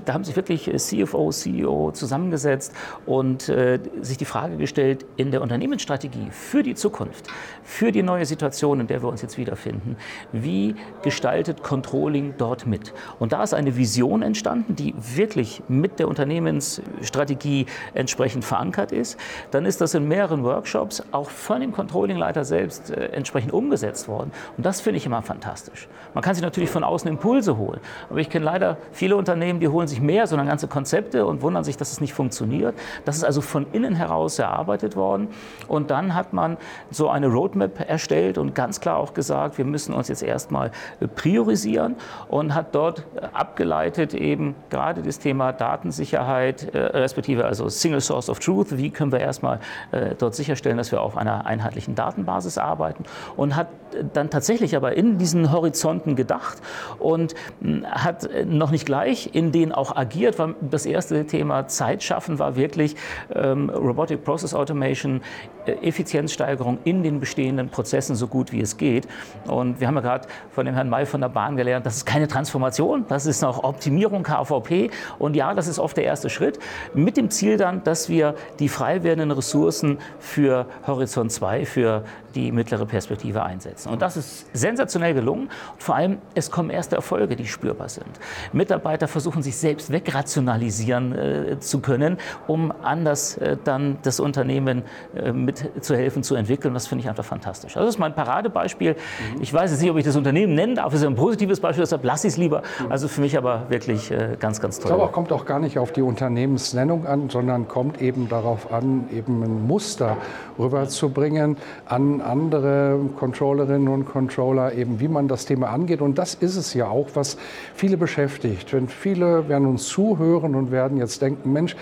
da 0.04 0.14
haben 0.14 0.24
sich 0.24 0.36
wirklich 0.36 0.68
äh, 0.68 0.76
CFO, 0.76 1.30
CEO 1.30 1.92
zusammengesetzt 1.92 2.74
und 3.06 3.48
äh, 3.48 3.78
sich 4.00 4.16
die 4.16 4.24
Frage 4.24 4.56
gestellt, 4.56 5.06
in 5.16 5.30
der 5.30 5.42
Unternehmensstrategie 5.42 6.28
für 6.30 6.62
die 6.62 6.74
Zukunft, 6.74 7.28
für 7.62 7.92
die 7.92 8.02
neue 8.02 8.26
Situation, 8.26 8.80
in 8.80 8.86
der 8.86 9.02
wir 9.02 9.08
uns 9.08 9.22
jetzt 9.22 9.38
wiederfinden, 9.38 9.96
wie 10.32 10.74
gestaltet 11.02 11.62
Controlling 11.62 12.34
dort 12.38 12.66
mit? 12.66 12.92
Und 13.18 13.32
da 13.32 13.42
ist 13.42 13.54
eine 13.54 13.76
Vision 13.76 14.22
entstanden, 14.22 14.76
die 14.76 14.94
wirklich 14.96 15.62
mit 15.68 15.98
der 15.98 16.08
Unternehmensstrategie 16.08 17.66
entsprechend 17.94 18.44
verankert 18.44 18.92
ist. 18.92 19.18
Dann 19.50 19.66
ist 19.66 19.80
das 19.80 19.94
in 19.94 20.08
mehreren 20.08 20.44
Workshops 20.44 21.02
auch 21.12 21.30
von 21.30 21.60
dem 21.60 21.72
Controllingleiter 21.72 22.44
selbst 22.44 22.90
äh, 22.90 23.06
entsprechend 23.06 23.52
umgesetzt 23.52 24.08
worden. 24.08 24.32
Und 24.56 24.66
das 24.66 24.80
finde 24.80 24.98
ich 24.98 25.06
immer 25.06 25.22
fantastisch. 25.22 25.88
Man 26.14 26.22
kann 26.22 26.34
sich 26.34 26.42
natürlich 26.42 26.70
von 26.70 26.84
außen 26.84 27.08
Impulse 27.08 27.56
holen, 27.56 27.80
aber 28.10 28.18
ich 28.20 28.28
kenne 28.28 28.44
leider 28.44 28.76
viele 28.92 29.16
Unternehmen, 29.16 29.60
die 29.60 29.68
holen 29.68 29.88
sich 29.92 30.00
mehr, 30.00 30.26
sondern 30.26 30.48
ganze 30.48 30.68
Konzepte 30.68 31.26
und 31.26 31.42
wundern 31.42 31.64
sich, 31.64 31.76
dass 31.76 31.92
es 31.92 32.00
nicht 32.00 32.14
funktioniert. 32.14 32.74
Das 33.04 33.16
ist 33.16 33.24
also 33.24 33.40
von 33.40 33.66
innen 33.72 33.94
heraus 33.94 34.38
erarbeitet 34.38 34.96
worden. 34.96 35.28
Und 35.68 35.90
dann 35.90 36.14
hat 36.14 36.32
man 36.32 36.56
so 36.90 37.08
eine 37.08 37.28
Roadmap 37.28 37.88
erstellt 37.88 38.38
und 38.38 38.54
ganz 38.54 38.80
klar 38.80 38.96
auch 38.96 39.14
gesagt, 39.14 39.58
wir 39.58 39.64
müssen 39.64 39.94
uns 39.94 40.08
jetzt 40.08 40.22
erstmal 40.22 40.70
priorisieren 41.14 41.96
und 42.28 42.54
hat 42.54 42.74
dort 42.74 43.04
abgeleitet 43.32 44.14
eben 44.14 44.54
gerade 44.70 45.02
das 45.02 45.18
Thema 45.18 45.52
Datensicherheit, 45.52 46.74
äh, 46.74 46.78
respektive 46.78 47.44
also 47.44 47.68
Single 47.68 48.00
Source 48.00 48.28
of 48.28 48.38
Truth. 48.38 48.76
Wie 48.76 48.90
können 48.90 49.12
wir 49.12 49.20
erstmal 49.20 49.60
äh, 49.92 50.14
dort 50.18 50.34
sicherstellen, 50.34 50.76
dass 50.76 50.92
wir 50.92 51.02
auf 51.02 51.16
einer 51.16 51.46
einheitlichen 51.46 51.94
Datenbasis 51.94 52.58
arbeiten 52.58 53.04
und 53.36 53.56
hat 53.56 53.68
dann 54.12 54.30
tatsächlich 54.30 54.76
aber 54.76 54.96
in 54.96 55.18
diesen 55.18 55.52
Horizonten 55.52 56.16
gedacht 56.16 56.58
und 56.98 57.34
hm, 57.60 57.84
hat 57.86 58.28
noch 58.46 58.70
nicht 58.70 58.86
gleich 58.86 59.30
in 59.34 59.52
den 59.52 59.72
auch 59.82 59.96
agiert. 59.96 60.36
Das 60.60 60.86
erste 60.86 61.26
Thema 61.26 61.66
Zeit 61.66 62.02
schaffen 62.02 62.38
war 62.38 62.54
wirklich 62.54 62.94
ähm, 63.34 63.68
Robotic 63.68 64.24
Process 64.24 64.54
Automation, 64.54 65.20
äh, 65.66 65.72
Effizienzsteigerung 65.88 66.78
in 66.84 67.02
den 67.02 67.18
bestehenden 67.18 67.68
Prozessen 67.68 68.14
so 68.14 68.28
gut 68.28 68.52
wie 68.52 68.60
es 68.60 68.76
geht. 68.76 69.08
Und 69.46 69.80
wir 69.80 69.88
haben 69.88 69.96
ja 69.96 70.00
gerade 70.00 70.28
von 70.52 70.66
dem 70.66 70.74
Herrn 70.74 70.88
May 70.88 71.04
von 71.04 71.20
der 71.20 71.28
Bahn 71.28 71.56
gelernt, 71.56 71.84
das 71.84 71.96
ist 71.96 72.06
keine 72.06 72.28
Transformation, 72.28 73.04
das 73.08 73.26
ist 73.26 73.42
noch 73.42 73.64
Optimierung 73.64 74.22
KVP. 74.22 74.90
Und 75.18 75.34
ja, 75.34 75.52
das 75.52 75.66
ist 75.66 75.80
oft 75.80 75.96
der 75.96 76.04
erste 76.04 76.30
Schritt, 76.30 76.60
mit 76.94 77.16
dem 77.16 77.30
Ziel 77.30 77.56
dann, 77.56 77.82
dass 77.82 78.08
wir 78.08 78.36
die 78.60 78.68
frei 78.68 79.02
werdenden 79.02 79.32
Ressourcen 79.32 79.98
für 80.20 80.66
Horizont 80.86 81.32
2, 81.32 81.66
für 81.66 82.04
die 82.34 82.52
mittlere 82.52 82.86
Perspektive 82.86 83.42
einsetzen. 83.42 83.90
Und 83.90 84.02
das 84.02 84.16
ist 84.16 84.46
sensationell 84.52 85.14
gelungen. 85.14 85.50
Und 85.72 85.82
vor 85.82 85.94
allem, 85.96 86.18
es 86.34 86.50
kommen 86.50 86.70
erste 86.70 86.96
Erfolge, 86.96 87.36
die 87.36 87.46
spürbar 87.46 87.88
sind. 87.88 88.08
Mitarbeiter 88.52 89.08
versuchen 89.08 89.42
sich 89.42 89.56
selbst 89.56 89.71
wegrationalisieren 89.78 91.12
äh, 91.12 91.60
zu 91.60 91.80
können, 91.80 92.18
um 92.46 92.72
anders 92.82 93.36
äh, 93.38 93.56
dann 93.62 93.98
das 94.02 94.20
Unternehmen 94.20 94.82
äh, 95.14 95.32
mitzuhelfen, 95.32 96.22
zu 96.22 96.34
entwickeln. 96.34 96.74
Das 96.74 96.86
finde 96.86 97.02
ich 97.02 97.08
einfach 97.08 97.24
fantastisch. 97.24 97.76
Also 97.76 97.86
das 97.86 97.96
ist 97.96 97.98
mein 97.98 98.14
Paradebeispiel. 98.14 98.92
Mhm. 98.92 99.42
Ich 99.42 99.52
weiß 99.52 99.70
jetzt 99.70 99.80
nicht, 99.80 99.90
ob 99.90 99.96
ich 99.96 100.04
das 100.04 100.16
Unternehmen 100.16 100.54
nennen 100.54 100.74
darf. 100.74 100.92
Es 100.92 101.00
ist 101.00 101.06
ein 101.06 101.14
positives 101.14 101.60
Beispiel, 101.60 101.82
deshalb 101.82 102.04
lasse 102.04 102.26
ich 102.26 102.34
es 102.34 102.38
lieber. 102.38 102.62
Mhm. 102.80 102.92
Also 102.92 103.08
für 103.08 103.20
mich 103.20 103.36
aber 103.36 103.66
wirklich 103.68 104.10
äh, 104.10 104.36
ganz, 104.38 104.60
ganz 104.60 104.78
toll. 104.78 104.90
Ich 104.90 104.96
glaube, 104.96 105.12
kommt 105.12 105.32
auch 105.32 105.44
gar 105.44 105.58
nicht 105.58 105.78
auf 105.78 105.92
die 105.92 106.02
Unternehmensnennung 106.02 107.06
an, 107.06 107.30
sondern 107.30 107.68
kommt 107.68 108.00
eben 108.00 108.28
darauf 108.28 108.72
an, 108.72 109.08
eben 109.12 109.42
ein 109.42 109.66
Muster 109.66 110.16
rüberzubringen 110.58 111.56
an 111.86 112.20
andere 112.20 112.98
Controllerinnen 113.16 113.88
und 113.88 114.04
Controller, 114.06 114.72
eben 114.72 115.00
wie 115.00 115.08
man 115.08 115.28
das 115.28 115.46
Thema 115.46 115.70
angeht. 115.70 116.00
Und 116.00 116.18
das 116.18 116.34
ist 116.34 116.56
es 116.56 116.74
ja 116.74 116.88
auch, 116.88 117.08
was 117.14 117.36
viele 117.74 117.96
beschäftigt. 117.96 118.72
Wenn 118.72 118.88
viele 118.88 119.48
werden 119.62 119.70
uns 119.70 119.88
zuhören 119.88 120.54
und 120.54 120.70
werden 120.70 120.96
jetzt 120.98 121.22
denken, 121.22 121.52
Mensch, 121.52 121.76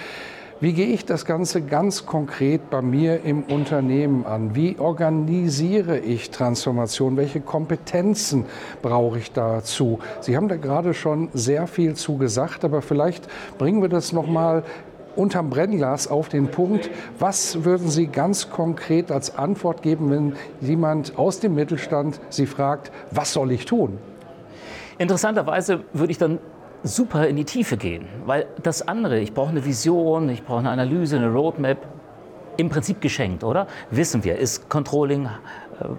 wie 0.62 0.74
gehe 0.74 0.88
ich 0.88 1.06
das 1.06 1.24
Ganze 1.24 1.62
ganz 1.62 2.04
konkret 2.04 2.68
bei 2.68 2.82
mir 2.82 3.24
im 3.24 3.44
Unternehmen 3.44 4.26
an? 4.26 4.54
Wie 4.54 4.78
organisiere 4.78 5.98
ich 5.98 6.30
Transformation? 6.30 7.16
Welche 7.16 7.40
Kompetenzen 7.40 8.44
brauche 8.82 9.16
ich 9.16 9.32
dazu? 9.32 10.00
Sie 10.20 10.36
haben 10.36 10.48
da 10.48 10.56
gerade 10.56 10.92
schon 10.92 11.30
sehr 11.32 11.66
viel 11.66 11.94
zu 11.94 12.18
gesagt, 12.18 12.62
aber 12.62 12.82
vielleicht 12.82 13.26
bringen 13.56 13.80
wir 13.80 13.88
das 13.88 14.12
noch 14.12 14.26
mal 14.26 14.62
unterm 15.16 15.48
Brennglas 15.48 16.08
auf 16.08 16.28
den 16.28 16.48
Punkt. 16.50 16.90
Was 17.18 17.64
würden 17.64 17.88
Sie 17.88 18.08
ganz 18.08 18.50
konkret 18.50 19.10
als 19.10 19.38
Antwort 19.38 19.80
geben, 19.80 20.10
wenn 20.10 20.34
jemand 20.60 21.18
aus 21.18 21.40
dem 21.40 21.54
Mittelstand 21.54 22.20
Sie 22.28 22.44
fragt, 22.44 22.92
was 23.10 23.32
soll 23.32 23.50
ich 23.50 23.64
tun? 23.64 23.96
Interessanterweise 24.98 25.84
würde 25.94 26.12
ich 26.12 26.18
dann 26.18 26.38
super 26.82 27.26
in 27.26 27.36
die 27.36 27.44
Tiefe 27.44 27.76
gehen, 27.76 28.06
weil 28.26 28.46
das 28.62 28.86
andere, 28.86 29.20
ich 29.20 29.34
brauche 29.34 29.50
eine 29.50 29.64
Vision, 29.64 30.28
ich 30.28 30.44
brauche 30.44 30.60
eine 30.60 30.70
Analyse, 30.70 31.16
eine 31.16 31.28
Roadmap, 31.28 31.78
im 32.56 32.68
Prinzip 32.68 33.00
geschenkt, 33.00 33.42
oder? 33.42 33.66
Wissen 33.90 34.22
wir, 34.22 34.36
ist 34.36 34.68
Controlling 34.68 35.26
äh, 35.26 35.28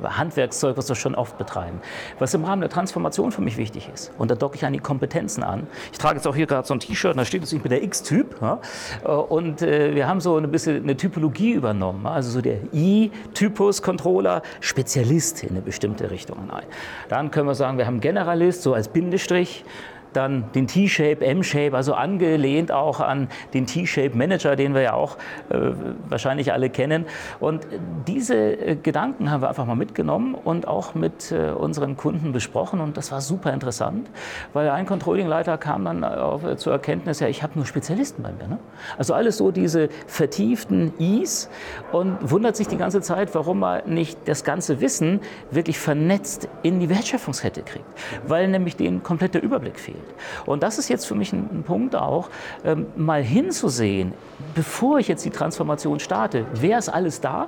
Handwerkszeug, 0.07 0.77
was 0.77 0.87
wir 0.89 0.95
schon 0.95 1.15
oft 1.15 1.37
betreiben. 1.37 1.81
Was 2.19 2.33
im 2.35 2.45
Rahmen 2.45 2.61
der 2.61 2.69
Transformation 2.69 3.31
für 3.31 3.41
mich 3.41 3.57
wichtig 3.57 3.89
ist, 3.91 4.11
und 4.19 4.29
da 4.29 4.35
docke 4.35 4.57
ich 4.57 4.65
an 4.65 4.73
die 4.73 4.79
Kompetenzen 4.79 5.43
an. 5.43 5.65
Ich 5.91 5.97
trage 5.97 6.17
jetzt 6.17 6.27
auch 6.27 6.35
hier 6.35 6.45
gerade 6.45 6.67
so 6.67 6.75
ein 6.75 6.79
T-Shirt, 6.79 7.17
da 7.17 7.25
steht 7.25 7.41
jetzt 7.41 7.51
nicht 7.51 7.63
mit 7.63 7.71
der 7.71 7.81
X-Typ. 7.83 8.39
Ja? 8.41 8.59
Äh, 9.03 9.07
und 9.07 9.61
äh, 9.61 9.95
wir 9.95 10.07
haben 10.07 10.21
so 10.21 10.37
ein 10.37 10.51
bisschen 10.51 10.83
eine 10.83 10.95
Typologie 10.95 11.53
übernommen. 11.53 12.05
Also 12.05 12.29
so 12.29 12.41
der 12.41 12.57
I-Typus-Controller, 12.73 14.43
Spezialist 14.59 15.43
in 15.43 15.51
eine 15.51 15.61
bestimmte 15.61 16.11
Richtung. 16.11 16.37
Nein. 16.47 16.65
Dann 17.09 17.31
können 17.31 17.47
wir 17.47 17.55
sagen, 17.55 17.77
wir 17.77 17.87
haben 17.87 18.01
Generalist, 18.01 18.61
so 18.61 18.73
als 18.73 18.87
Bindestrich 18.87 19.65
dann 20.13 20.51
den 20.53 20.67
T-Shape, 20.67 21.25
M-Shape, 21.25 21.75
also 21.75 21.93
angelehnt 21.93 22.71
auch 22.71 22.99
an 22.99 23.27
den 23.53 23.65
T-Shape 23.65 24.15
Manager, 24.15 24.55
den 24.55 24.73
wir 24.73 24.81
ja 24.81 24.93
auch 24.93 25.17
äh, 25.49 25.71
wahrscheinlich 26.09 26.53
alle 26.53 26.69
kennen. 26.69 27.05
Und 27.39 27.67
diese 28.07 28.35
äh, 28.35 28.75
Gedanken 28.75 29.31
haben 29.31 29.41
wir 29.41 29.49
einfach 29.49 29.65
mal 29.65 29.75
mitgenommen 29.75 30.35
und 30.35 30.67
auch 30.67 30.95
mit 30.95 31.31
äh, 31.31 31.51
unseren 31.51 31.97
Kunden 31.97 32.31
besprochen 32.31 32.79
und 32.79 32.97
das 32.97 33.11
war 33.11 33.21
super 33.21 33.53
interessant, 33.53 34.09
weil 34.53 34.69
ein 34.69 34.85
Controlling-Leiter 34.85 35.57
kam 35.57 35.85
dann 35.85 36.03
auf, 36.03 36.43
äh, 36.43 36.57
zur 36.57 36.73
Erkenntnis, 36.73 37.19
ja, 37.19 37.27
ich 37.27 37.43
habe 37.43 37.53
nur 37.55 37.65
Spezialisten 37.65 38.23
bei 38.23 38.31
mir. 38.31 38.47
Ne? 38.47 38.59
Also 38.97 39.13
alles 39.13 39.37
so 39.37 39.51
diese 39.51 39.89
vertieften 40.07 40.93
Is 40.99 41.49
und 41.91 42.17
wundert 42.21 42.55
sich 42.55 42.67
die 42.67 42.77
ganze 42.77 43.01
Zeit, 43.01 43.33
warum 43.35 43.63
er 43.63 43.87
nicht 43.87 44.17
das 44.25 44.43
ganze 44.43 44.81
Wissen 44.81 45.21
wirklich 45.51 45.79
vernetzt 45.79 46.47
in 46.63 46.79
die 46.79 46.89
Wertschöpfungskette 46.89 47.61
kriegt, 47.61 47.85
weil 48.27 48.47
nämlich 48.47 48.75
denen 48.75 49.03
kompletter 49.03 49.41
Überblick 49.41 49.79
fehlt. 49.79 50.00
Und 50.45 50.63
das 50.63 50.77
ist 50.77 50.89
jetzt 50.89 51.05
für 51.05 51.15
mich 51.15 51.33
ein, 51.33 51.63
Punkt 51.65 51.95
auch, 51.95 52.29
ähm, 52.63 52.87
mal 52.95 53.23
hinzusehen, 53.23 54.13
bevor 54.55 54.99
ich 54.99 55.07
jetzt 55.07 55.25
die 55.25 55.29
Transformation 55.29 55.99
starte, 55.99 56.45
wer 56.53 56.77
ist 56.77 56.89
alles 56.89 57.21
da? 57.21 57.47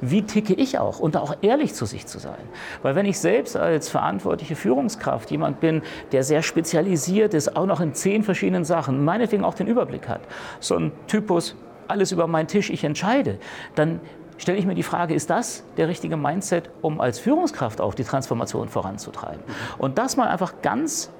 Wie 0.00 0.22
ticke 0.22 0.54
ich 0.54 0.78
auch? 0.78 0.98
Und 0.98 1.16
auch 1.16 1.36
ehrlich 1.42 1.74
zu 1.74 1.84
sich 1.84 2.06
zu 2.06 2.18
sein. 2.18 2.38
Weil 2.82 2.94
wenn 2.94 3.06
ich 3.06 3.18
selbst 3.18 3.56
als 3.56 3.88
verantwortliche 3.88 4.56
Führungskraft 4.56 5.30
jemand 5.30 5.60
bin, 5.60 5.82
der 6.12 6.24
sehr 6.24 6.42
spezialisiert 6.42 7.34
ist, 7.34 7.54
auch 7.56 7.66
noch 7.66 7.80
in 7.80 7.92
zehn 7.94 8.22
verschiedenen 8.22 8.64
Sachen, 8.64 9.04
meinetwegen 9.04 9.44
auch 9.44 9.54
den 9.54 9.66
Überblick 9.66 10.08
hat, 10.08 10.22
so 10.58 10.76
ein 10.76 10.92
Typus, 11.06 11.54
alles 11.86 12.12
über 12.12 12.26
meinen 12.26 12.46
Tisch, 12.46 12.70
ich 12.70 12.84
entscheide, 12.84 13.38
dann 13.74 14.00
stelle 14.40 14.58
ich 14.58 14.66
mir 14.66 14.74
die 14.74 14.82
Frage, 14.82 15.14
ist 15.14 15.30
das 15.30 15.64
der 15.76 15.88
richtige 15.88 16.16
Mindset, 16.16 16.70
um 16.80 17.00
als 17.00 17.18
Führungskraft 17.18 17.80
auch 17.80 17.94
die 17.94 18.04
Transformation 18.04 18.68
voranzutreiben? 18.68 19.40
Und 19.78 19.98
das 19.98 20.16
mal 20.16 20.28
einfach 20.28 20.54
ganz 20.62 21.10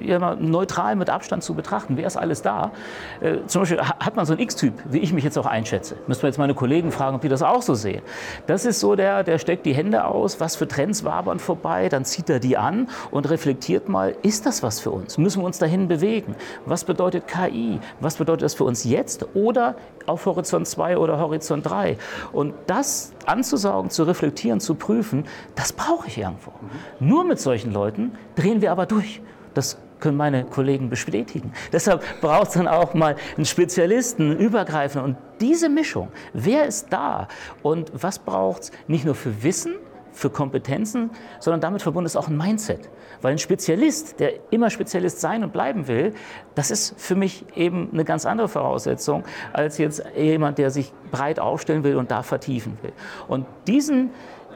äh, 0.00 0.06
ja, 0.06 0.34
neutral 0.34 0.96
mit 0.96 1.08
Abstand 1.08 1.42
zu 1.42 1.54
betrachten. 1.54 1.96
Wer 1.96 2.06
ist 2.06 2.16
alles 2.16 2.42
da? 2.42 2.72
Äh, 3.20 3.38
zum 3.46 3.62
Beispiel 3.62 3.80
hat 3.80 4.16
man 4.16 4.26
so 4.26 4.32
einen 4.32 4.42
X-Typ, 4.42 4.74
wie 4.86 4.98
ich 4.98 5.12
mich 5.12 5.24
jetzt 5.24 5.38
auch 5.38 5.46
einschätze. 5.46 5.96
Müssen 6.06 6.22
wir 6.22 6.28
jetzt 6.28 6.38
meine 6.38 6.54
Kollegen 6.54 6.90
fragen, 6.90 7.14
ob 7.16 7.22
die 7.22 7.28
das 7.28 7.42
auch 7.42 7.62
so 7.62 7.74
sehen. 7.74 8.02
Das 8.46 8.64
ist 8.64 8.80
so 8.80 8.96
der, 8.96 9.22
der 9.22 9.38
steckt 9.38 9.66
die 9.66 9.74
Hände 9.74 10.04
aus, 10.04 10.40
was 10.40 10.56
für 10.56 10.66
Trends 10.66 11.04
wabern 11.04 11.38
vorbei, 11.38 11.88
dann 11.88 12.04
zieht 12.04 12.28
er 12.28 12.40
die 12.40 12.56
an 12.56 12.88
und 13.10 13.30
reflektiert 13.30 13.88
mal, 13.88 14.16
ist 14.22 14.46
das 14.46 14.62
was 14.62 14.80
für 14.80 14.90
uns? 14.90 15.16
Müssen 15.16 15.42
wir 15.42 15.46
uns 15.46 15.58
dahin 15.58 15.86
bewegen? 15.86 16.34
Was 16.66 16.84
bedeutet 16.84 17.28
KI? 17.28 17.78
Was 18.00 18.16
bedeutet 18.16 18.42
das 18.42 18.54
für 18.54 18.64
uns 18.64 18.84
jetzt 18.84 19.26
oder 19.34 19.76
auf 20.06 20.26
Horizont 20.26 20.66
2 20.66 20.98
oder 20.98 21.18
Horizont 21.18 21.68
3? 21.68 21.96
Und 22.32 22.54
das 22.66 23.12
anzusaugen, 23.26 23.90
zu 23.90 24.04
reflektieren, 24.04 24.60
zu 24.60 24.74
prüfen, 24.74 25.24
das 25.54 25.72
brauche 25.72 26.08
ich 26.08 26.18
irgendwo. 26.18 26.50
Mhm. 26.50 27.08
Nur 27.08 27.24
mit 27.24 27.40
solchen 27.40 27.72
Leuten 27.72 28.12
drehen 28.36 28.60
wir 28.60 28.72
aber 28.72 28.86
durch. 28.86 29.20
Das 29.54 29.78
können 30.00 30.16
meine 30.16 30.44
Kollegen 30.44 30.90
bestätigen. 30.90 31.52
Deshalb 31.72 32.02
braucht 32.20 32.48
es 32.48 32.54
dann 32.54 32.68
auch 32.68 32.92
mal 32.92 33.16
einen 33.36 33.46
Spezialisten, 33.46 34.32
einen 34.32 34.38
Übergreifenden. 34.38 35.12
Und 35.12 35.40
diese 35.40 35.68
Mischung, 35.68 36.08
wer 36.32 36.66
ist 36.66 36.88
da 36.90 37.28
und 37.62 37.90
was 37.94 38.18
braucht 38.18 38.64
es 38.64 38.72
nicht 38.86 39.04
nur 39.04 39.14
für 39.14 39.42
Wissen, 39.42 39.74
für 40.14 40.30
Kompetenzen, 40.30 41.10
sondern 41.40 41.60
damit 41.60 41.82
verbunden 41.82 42.06
ist 42.06 42.16
auch 42.16 42.28
ein 42.28 42.36
Mindset. 42.36 42.88
Weil 43.20 43.32
ein 43.32 43.38
Spezialist, 43.38 44.20
der 44.20 44.32
immer 44.50 44.70
Spezialist 44.70 45.20
sein 45.20 45.44
und 45.44 45.52
bleiben 45.52 45.88
will, 45.88 46.14
das 46.54 46.70
ist 46.70 46.98
für 46.98 47.16
mich 47.16 47.44
eben 47.54 47.90
eine 47.92 48.04
ganz 48.04 48.24
andere 48.24 48.48
Voraussetzung 48.48 49.24
als 49.52 49.76
jetzt 49.78 50.02
jemand, 50.16 50.58
der 50.58 50.70
sich 50.70 50.92
breit 51.10 51.40
aufstellen 51.40 51.84
will 51.84 51.96
und 51.96 52.10
da 52.10 52.22
vertiefen 52.22 52.78
will. 52.82 52.92
Und 53.28 53.46
diesen 53.66 54.10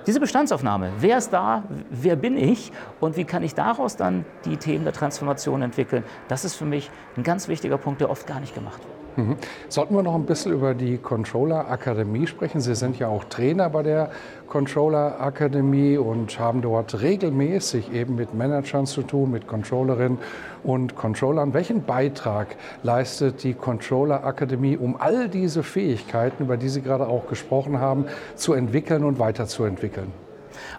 diese 0.06 0.20
Bestandsaufnahme, 0.20 0.92
wer 1.00 1.18
ist 1.18 1.34
da, 1.34 1.64
wer 1.90 2.16
bin 2.16 2.38
ich 2.38 2.72
und 2.98 3.18
wie 3.18 3.24
kann 3.24 3.42
ich 3.42 3.54
daraus 3.54 3.96
dann 3.96 4.24
die 4.46 4.56
Themen 4.56 4.84
der 4.84 4.94
Transformation 4.94 5.60
entwickeln, 5.60 6.02
das 6.28 6.46
ist 6.46 6.54
für 6.54 6.64
mich 6.64 6.90
ein 7.18 7.24
ganz 7.24 7.46
wichtiger 7.46 7.76
Punkt, 7.76 8.00
der 8.00 8.08
oft 8.08 8.26
gar 8.26 8.40
nicht 8.40 8.54
gemacht 8.54 8.78
wird. 8.78 8.97
Mhm. 9.18 9.36
Sollten 9.68 9.96
wir 9.96 10.04
noch 10.04 10.14
ein 10.14 10.26
bisschen 10.26 10.52
über 10.52 10.74
die 10.74 10.96
Controller 10.96 11.68
Akademie 11.68 12.28
sprechen? 12.28 12.60
Sie 12.60 12.76
sind 12.76 13.00
ja 13.00 13.08
auch 13.08 13.24
Trainer 13.24 13.68
bei 13.68 13.82
der 13.82 14.10
Controller 14.46 15.20
Akademie 15.20 15.96
und 15.96 16.38
haben 16.38 16.62
dort 16.62 17.00
regelmäßig 17.00 17.92
eben 17.92 18.14
mit 18.14 18.32
Managern 18.34 18.86
zu 18.86 19.02
tun, 19.02 19.32
mit 19.32 19.48
Controllerinnen 19.48 20.18
und 20.62 20.94
Controllern. 20.94 21.52
Welchen 21.52 21.82
Beitrag 21.82 22.54
leistet 22.84 23.42
die 23.42 23.54
Controller 23.54 24.22
Akademie, 24.22 24.76
um 24.76 24.96
all 24.96 25.28
diese 25.28 25.64
Fähigkeiten, 25.64 26.44
über 26.44 26.56
die 26.56 26.68
Sie 26.68 26.80
gerade 26.80 27.08
auch 27.08 27.26
gesprochen 27.26 27.80
haben, 27.80 28.04
zu 28.36 28.52
entwickeln 28.52 29.02
und 29.02 29.18
weiterzuentwickeln? 29.18 30.12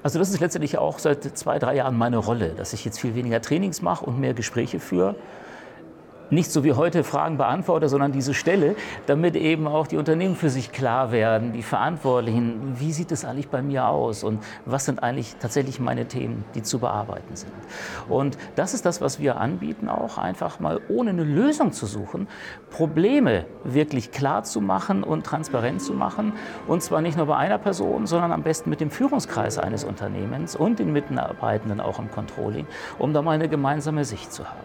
Also 0.02 0.18
das 0.18 0.30
ist 0.30 0.40
letztendlich 0.40 0.78
auch 0.78 0.98
seit 0.98 1.26
zwei, 1.38 1.60
drei 1.60 1.76
Jahren 1.76 1.98
meine 1.98 2.18
Rolle, 2.18 2.52
dass 2.56 2.72
ich 2.72 2.86
jetzt 2.86 3.02
viel 3.02 3.16
weniger 3.16 3.42
Trainings 3.42 3.82
mache 3.82 4.06
und 4.06 4.18
mehr 4.18 4.34
Gespräche 4.34 4.80
führe 4.80 5.16
nicht 6.30 6.52
so 6.52 6.64
wie 6.64 6.74
heute 6.74 7.04
Fragen 7.04 7.38
beantworte, 7.38 7.90
sondern 7.90 8.12
diese 8.12 8.34
Stelle, 8.34 8.76
damit 9.06 9.36
eben 9.36 9.68
auch 9.68 9.88
die 9.88 9.98
Unternehmen 9.98 10.36
für 10.36 10.50
sich 10.50 10.72
klar 10.72 11.12
werden, 11.12 11.54
die 11.54 11.64
Verantwortlichen, 11.64 12.76
wie 12.80 12.92
sieht 12.92 13.12
es 13.12 13.26
eigentlich 13.26 13.50
bei 13.50 13.62
mir 13.62 13.88
aus 13.88 14.24
und 14.24 14.44
was 14.66 14.86
sind 14.86 15.02
eigentlich 15.02 15.36
tatsächlich 15.40 15.80
meine 15.80 16.08
Themen, 16.08 16.44
die 16.56 16.64
zu 16.64 16.80
bearbeiten 16.80 17.36
sind. 17.36 17.52
Und 18.08 18.38
das 18.56 18.74
ist 18.74 18.86
das, 18.86 19.02
was 19.02 19.20
wir 19.20 19.38
anbieten, 19.38 19.90
auch 19.90 20.18
einfach 20.18 20.60
mal 20.60 20.80
ohne 20.90 21.12
eine 21.12 21.24
Lösung 21.24 21.72
zu 21.72 21.86
suchen, 21.86 22.28
Probleme 22.70 23.46
wirklich 23.64 24.12
klar 24.12 24.44
zu 24.44 24.62
machen 24.62 25.04
und 25.04 25.26
transparent 25.26 25.82
zu 25.82 25.94
machen. 25.94 26.34
Und 26.68 26.84
zwar 26.84 27.02
nicht 27.02 27.18
nur 27.18 27.26
bei 27.26 27.38
einer 27.38 27.58
Person, 27.58 28.06
sondern 28.06 28.32
am 28.32 28.44
besten 28.44 28.70
mit 28.70 28.82
dem 28.82 28.92
Führungskreis 28.92 29.58
eines 29.58 29.84
Unternehmens 29.84 30.56
und 30.56 30.80
den 30.80 30.94
Mitarbeitenden 30.94 31.80
auch 31.80 32.00
im 32.00 32.12
Controlling, 32.12 32.68
um 32.98 33.14
da 33.14 33.22
mal 33.22 33.32
eine 33.32 33.50
gemeinsame 33.50 34.06
Sicht 34.06 34.32
zu 34.32 34.46
haben. 34.46 34.58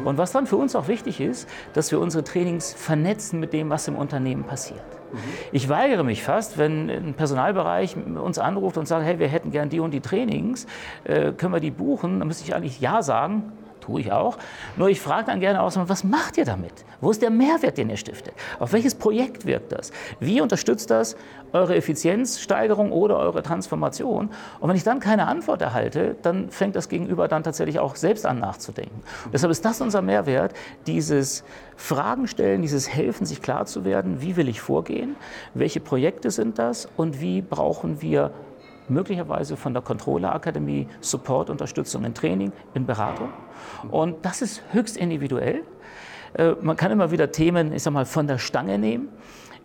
Mhm. 0.00 0.06
Und 0.06 0.18
was 0.18 0.32
dann 0.32 0.46
für 0.46 0.56
uns 0.56 0.74
auch 0.74 0.88
wichtig 0.88 1.03
ist, 1.06 1.48
dass 1.72 1.90
wir 1.90 2.00
unsere 2.00 2.24
Trainings 2.24 2.72
vernetzen 2.72 3.40
mit 3.40 3.52
dem, 3.52 3.70
was 3.70 3.88
im 3.88 3.96
Unternehmen 3.96 4.44
passiert. 4.44 4.82
Mhm. 5.12 5.18
Ich 5.52 5.68
weigere 5.68 6.04
mich 6.04 6.22
fast, 6.22 6.58
wenn 6.58 6.90
ein 6.90 7.14
Personalbereich 7.14 7.96
uns 7.96 8.38
anruft 8.38 8.76
und 8.76 8.86
sagt, 8.86 9.04
hey, 9.04 9.18
wir 9.18 9.28
hätten 9.28 9.50
gern 9.50 9.68
die 9.68 9.80
und 9.80 9.92
die 9.92 10.00
Trainings, 10.00 10.66
äh, 11.04 11.32
können 11.32 11.52
wir 11.52 11.60
die 11.60 11.70
buchen? 11.70 12.18
Dann 12.18 12.28
müsste 12.28 12.44
ich 12.44 12.54
eigentlich 12.54 12.80
Ja 12.80 13.02
sagen, 13.02 13.52
tue 13.84 14.00
ich 14.00 14.12
auch. 14.12 14.38
Nur 14.76 14.88
ich 14.88 15.00
frage 15.00 15.26
dann 15.26 15.40
gerne 15.40 15.60
aus, 15.60 15.78
was 15.78 16.04
macht 16.04 16.38
ihr 16.38 16.44
damit? 16.44 16.72
Wo 17.00 17.10
ist 17.10 17.20
der 17.20 17.30
Mehrwert, 17.30 17.76
den 17.76 17.90
ihr 17.90 17.96
stiftet? 17.96 18.34
Auf 18.58 18.72
welches 18.72 18.94
Projekt 18.94 19.44
wirkt 19.46 19.72
das? 19.72 19.92
Wie 20.20 20.40
unterstützt 20.40 20.90
das 20.90 21.16
eure 21.52 21.76
Effizienzsteigerung 21.76 22.92
oder 22.92 23.18
eure 23.18 23.42
Transformation? 23.42 24.30
Und 24.60 24.68
wenn 24.68 24.76
ich 24.76 24.84
dann 24.84 25.00
keine 25.00 25.26
Antwort 25.26 25.60
erhalte, 25.60 26.16
dann 26.22 26.50
fängt 26.50 26.76
das 26.76 26.88
Gegenüber 26.88 27.28
dann 27.28 27.42
tatsächlich 27.42 27.78
auch 27.78 27.96
selbst 27.96 28.24
an 28.24 28.38
nachzudenken. 28.38 29.02
Und 29.24 29.34
deshalb 29.34 29.50
ist 29.50 29.64
das 29.64 29.80
unser 29.80 30.00
Mehrwert, 30.00 30.54
dieses 30.86 31.44
Fragen 31.76 32.26
stellen, 32.26 32.62
dieses 32.62 32.88
Helfen, 32.88 33.26
sich 33.26 33.42
klar 33.42 33.66
zu 33.66 33.84
werden, 33.84 34.22
wie 34.22 34.36
will 34.36 34.48
ich 34.48 34.60
vorgehen, 34.60 35.16
welche 35.52 35.80
Projekte 35.80 36.30
sind 36.30 36.58
das 36.58 36.88
und 36.96 37.20
wie 37.20 37.42
brauchen 37.42 38.00
wir 38.00 38.30
möglicherweise 38.88 39.56
von 39.56 39.72
der 39.72 39.82
Controller 39.82 40.34
Akademie 40.34 40.88
Support, 41.00 41.50
Unterstützung 41.50 42.04
in 42.04 42.14
Training, 42.14 42.52
in 42.74 42.86
Beratung. 42.86 43.30
Und 43.90 44.24
das 44.24 44.42
ist 44.42 44.62
höchst 44.72 44.96
individuell. 44.96 45.62
Äh, 46.34 46.52
man 46.60 46.76
kann 46.76 46.90
immer 46.90 47.10
wieder 47.10 47.30
Themen, 47.30 47.72
ich 47.72 47.82
sag 47.82 47.92
mal, 47.92 48.04
von 48.04 48.26
der 48.26 48.38
Stange 48.38 48.78
nehmen. 48.78 49.08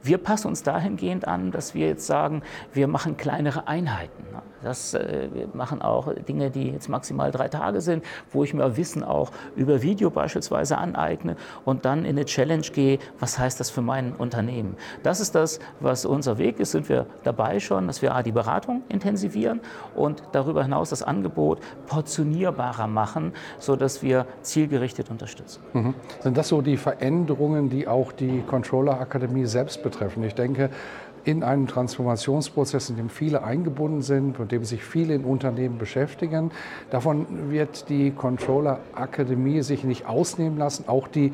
Wir 0.01 0.17
passen 0.17 0.47
uns 0.47 0.63
dahingehend 0.63 1.27
an, 1.27 1.51
dass 1.51 1.73
wir 1.73 1.87
jetzt 1.87 2.07
sagen, 2.07 2.41
wir 2.73 2.87
machen 2.87 3.17
kleinere 3.17 3.67
Einheiten. 3.67 4.23
Das, 4.63 4.93
äh, 4.93 5.29
wir 5.33 5.47
machen 5.53 5.81
auch 5.81 6.13
Dinge, 6.13 6.49
die 6.49 6.71
jetzt 6.71 6.89
maximal 6.89 7.31
drei 7.31 7.47
Tage 7.47 7.81
sind, 7.81 8.03
wo 8.31 8.43
ich 8.43 8.53
mir 8.53 8.77
Wissen 8.77 9.03
auch 9.03 9.31
über 9.55 9.81
Video 9.81 10.09
beispielsweise 10.09 10.77
aneigne 10.77 11.35
und 11.65 11.85
dann 11.85 11.99
in 11.99 12.17
eine 12.17 12.25
Challenge 12.25 12.67
gehe, 12.73 12.99
was 13.19 13.39
heißt 13.39 13.59
das 13.59 13.69
für 13.69 13.81
mein 13.81 14.13
Unternehmen. 14.13 14.75
Das 15.03 15.19
ist 15.19 15.35
das, 15.35 15.59
was 15.79 16.05
unser 16.05 16.37
Weg 16.37 16.59
ist, 16.59 16.71
sind 16.71 16.89
wir 16.89 17.05
dabei 17.23 17.59
schon, 17.59 17.87
dass 17.87 18.01
wir 18.01 18.19
die 18.23 18.31
Beratung 18.31 18.83
intensivieren 18.89 19.61
und 19.95 20.23
darüber 20.33 20.63
hinaus 20.63 20.89
das 20.89 21.03
Angebot 21.03 21.59
portionierbarer 21.87 22.87
machen, 22.87 23.33
sodass 23.59 24.03
wir 24.03 24.25
zielgerichtet 24.41 25.09
unterstützen. 25.09 25.61
Mhm. 25.73 25.93
Sind 26.19 26.37
das 26.37 26.49
so 26.49 26.61
die 26.61 26.77
Veränderungen, 26.77 27.69
die 27.69 27.87
auch 27.87 28.11
die 28.11 28.41
Controller 28.41 28.99
Akademie 28.99 29.45
selbst 29.45 29.81
betreffen? 29.89 30.23
Ich 30.23 30.35
denke, 30.35 30.69
in 31.25 31.43
einen 31.43 31.67
Transformationsprozess, 31.67 32.89
in 32.89 32.95
dem 32.95 33.09
viele 33.09 33.43
eingebunden 33.43 34.01
sind 34.01 34.39
und 34.39 34.51
dem 34.51 34.63
sich 34.63 34.83
viele 34.83 35.13
in 35.13 35.25
Unternehmen 35.25 35.77
beschäftigen. 35.77 36.51
Davon 36.91 37.51
wird 37.51 37.89
die 37.89 38.11
Controller 38.11 38.79
Akademie 38.95 39.61
sich 39.61 39.83
nicht 39.83 40.07
ausnehmen 40.07 40.57
lassen. 40.57 40.85
Auch 40.87 41.07
die 41.07 41.33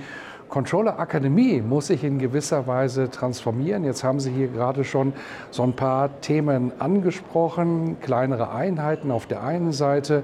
Controller 0.49 0.99
Akademie 0.99 1.61
muss 1.61 1.87
sich 1.87 2.03
in 2.03 2.19
gewisser 2.19 2.67
Weise 2.67 3.09
transformieren. 3.09 3.83
Jetzt 3.83 4.03
haben 4.03 4.19
Sie 4.19 4.31
hier 4.31 4.47
gerade 4.47 4.83
schon 4.83 5.13
so 5.49 5.63
ein 5.63 5.73
paar 5.73 6.21
Themen 6.21 6.71
angesprochen, 6.79 7.97
kleinere 7.99 8.51
Einheiten 8.51 9.11
auf 9.11 9.25
der 9.25 9.43
einen 9.43 9.71
Seite 9.71 10.23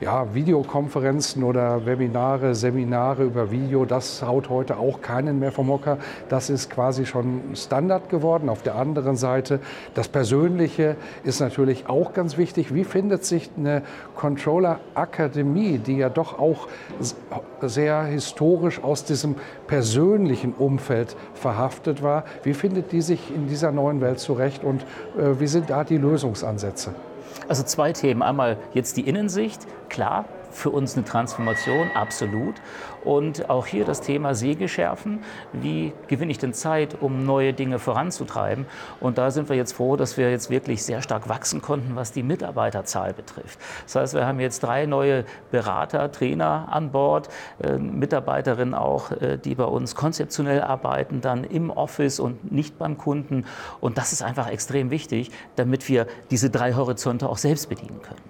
ja, 0.00 0.32
Videokonferenzen 0.32 1.42
oder 1.42 1.84
Webinare, 1.84 2.54
Seminare 2.54 3.24
über 3.24 3.50
Video, 3.50 3.84
das 3.84 4.22
haut 4.22 4.48
heute 4.48 4.76
auch 4.76 5.00
keinen 5.00 5.38
mehr 5.38 5.50
vom 5.50 5.68
Hocker. 5.68 5.98
Das 6.28 6.50
ist 6.50 6.70
quasi 6.70 7.04
schon 7.04 7.40
Standard 7.54 8.08
geworden. 8.08 8.48
Auf 8.48 8.62
der 8.62 8.76
anderen 8.76 9.16
Seite, 9.16 9.60
das 9.94 10.08
Persönliche 10.08 10.96
ist 11.24 11.40
natürlich 11.40 11.88
auch 11.88 12.12
ganz 12.12 12.36
wichtig. 12.36 12.72
Wie 12.72 12.84
findet 12.84 13.24
sich 13.24 13.50
eine 13.56 13.82
Controller-Akademie, 14.14 15.78
die 15.78 15.96
ja 15.96 16.08
doch 16.10 16.38
auch 16.38 16.68
sehr 17.60 18.04
historisch 18.04 18.82
aus 18.82 19.04
diesem 19.04 19.34
persönlichen 19.66 20.54
Umfeld 20.54 21.16
verhaftet 21.34 22.02
war, 22.02 22.24
wie 22.44 22.54
findet 22.54 22.92
die 22.92 23.00
sich 23.00 23.34
in 23.34 23.48
dieser 23.48 23.72
neuen 23.72 24.00
Welt 24.00 24.20
zurecht 24.20 24.62
und 24.62 24.82
äh, 24.82 25.40
wie 25.40 25.46
sind 25.46 25.70
da 25.70 25.82
die 25.82 25.98
Lösungsansätze? 25.98 26.94
Also 27.46 27.62
zwei 27.62 27.92
Themen. 27.92 28.22
Einmal 28.22 28.58
jetzt 28.74 28.96
die 28.96 29.02
Innensicht. 29.02 29.66
Klar, 29.88 30.24
für 30.50 30.70
uns 30.70 30.96
eine 30.96 31.04
Transformation, 31.04 31.90
absolut. 31.94 32.56
Und 33.08 33.48
auch 33.48 33.64
hier 33.64 33.86
das 33.86 34.02
Thema 34.02 34.34
Säge 34.34 34.68
schärfen. 34.68 35.20
Wie 35.54 35.94
gewinne 36.08 36.30
ich 36.30 36.36
denn 36.36 36.52
Zeit, 36.52 36.94
um 37.00 37.24
neue 37.24 37.54
Dinge 37.54 37.78
voranzutreiben? 37.78 38.66
Und 39.00 39.16
da 39.16 39.30
sind 39.30 39.48
wir 39.48 39.56
jetzt 39.56 39.72
froh, 39.72 39.96
dass 39.96 40.18
wir 40.18 40.30
jetzt 40.30 40.50
wirklich 40.50 40.82
sehr 40.82 41.00
stark 41.00 41.26
wachsen 41.26 41.62
konnten, 41.62 41.96
was 41.96 42.12
die 42.12 42.22
Mitarbeiterzahl 42.22 43.14
betrifft. 43.14 43.58
Das 43.84 43.94
heißt, 43.94 44.14
wir 44.14 44.26
haben 44.26 44.40
jetzt 44.40 44.62
drei 44.62 44.84
neue 44.84 45.24
Berater, 45.50 46.12
Trainer 46.12 46.68
an 46.70 46.90
Bord, 46.92 47.30
äh, 47.62 47.78
Mitarbeiterinnen 47.78 48.74
auch, 48.74 49.10
äh, 49.12 49.38
die 49.38 49.54
bei 49.54 49.64
uns 49.64 49.94
konzeptionell 49.94 50.60
arbeiten, 50.60 51.22
dann 51.22 51.44
im 51.44 51.70
Office 51.70 52.20
und 52.20 52.52
nicht 52.52 52.76
beim 52.78 52.98
Kunden. 52.98 53.46
Und 53.80 53.96
das 53.96 54.12
ist 54.12 54.20
einfach 54.20 54.50
extrem 54.50 54.90
wichtig, 54.90 55.30
damit 55.56 55.88
wir 55.88 56.06
diese 56.30 56.50
drei 56.50 56.74
Horizonte 56.74 57.26
auch 57.30 57.38
selbst 57.38 57.70
bedienen 57.70 58.02
können. 58.02 58.20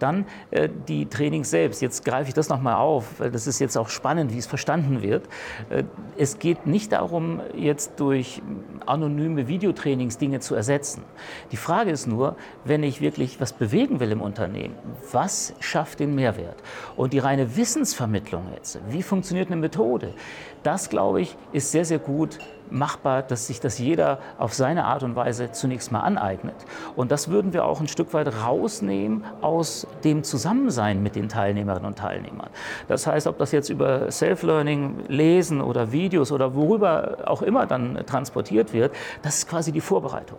Dann 0.00 0.26
äh, 0.50 0.68
die 0.88 1.06
Trainings 1.06 1.50
selbst. 1.50 1.80
Jetzt 1.80 2.04
greife 2.04 2.28
ich 2.28 2.34
das 2.34 2.48
nochmal 2.48 2.76
auf, 2.76 3.20
weil 3.20 3.30
das 3.30 3.46
ist 3.46 3.60
jetzt 3.60 3.76
auch 3.76 3.88
spannend, 3.88 4.32
wie 4.32 4.38
es 4.38 4.46
verstanden 4.46 5.02
wird. 5.02 5.28
Äh, 5.68 5.84
es 6.16 6.38
geht 6.38 6.66
nicht 6.66 6.92
darum, 6.92 7.40
jetzt 7.54 8.00
durch 8.00 8.42
anonyme 8.86 9.46
Videotrainings 9.46 10.18
Dinge 10.18 10.40
zu 10.40 10.54
ersetzen. 10.54 11.04
Die 11.52 11.56
Frage 11.56 11.90
ist 11.90 12.06
nur, 12.06 12.36
wenn 12.64 12.82
ich 12.82 13.00
wirklich 13.00 13.40
was 13.40 13.52
bewegen 13.52 14.00
will 14.00 14.10
im 14.10 14.20
Unternehmen, 14.20 14.74
was 15.12 15.54
schafft 15.60 16.00
den 16.00 16.14
Mehrwert? 16.14 16.56
Und 16.96 17.12
die 17.12 17.18
reine 17.18 17.56
Wissensvermittlung 17.56 18.44
jetzt, 18.54 18.78
wie 18.88 19.02
funktioniert 19.02 19.48
eine 19.48 19.56
Methode? 19.56 20.14
Das, 20.62 20.88
glaube 20.88 21.20
ich, 21.20 21.36
ist 21.52 21.70
sehr, 21.70 21.84
sehr 21.84 21.98
gut 21.98 22.38
machbar, 22.70 23.22
dass 23.22 23.46
sich 23.46 23.60
das 23.60 23.78
jeder 23.78 24.18
auf 24.38 24.54
seine 24.54 24.84
Art 24.84 25.02
und 25.02 25.16
Weise 25.16 25.52
zunächst 25.52 25.92
mal 25.92 26.00
aneignet. 26.00 26.54
Und 26.96 27.10
das 27.10 27.30
würden 27.30 27.52
wir 27.52 27.64
auch 27.64 27.80
ein 27.80 27.88
Stück 27.88 28.12
weit 28.14 28.28
rausnehmen 28.44 29.24
aus 29.40 29.86
dem 30.04 30.24
Zusammensein 30.24 31.02
mit 31.02 31.16
den 31.16 31.28
Teilnehmerinnen 31.28 31.86
und 31.86 31.98
Teilnehmern. 31.98 32.50
Das 32.88 33.06
heißt, 33.06 33.26
ob 33.26 33.38
das 33.38 33.52
jetzt 33.52 33.68
über 33.68 34.10
Self-Learning, 34.10 35.04
Lesen 35.08 35.60
oder 35.60 35.92
Videos 35.92 36.32
oder 36.32 36.54
worüber 36.54 37.18
auch 37.26 37.42
immer 37.42 37.66
dann 37.66 38.04
transportiert 38.06 38.72
wird, 38.72 38.94
das 39.22 39.38
ist 39.38 39.48
quasi 39.48 39.72
die 39.72 39.80
Vorbereitung. 39.80 40.38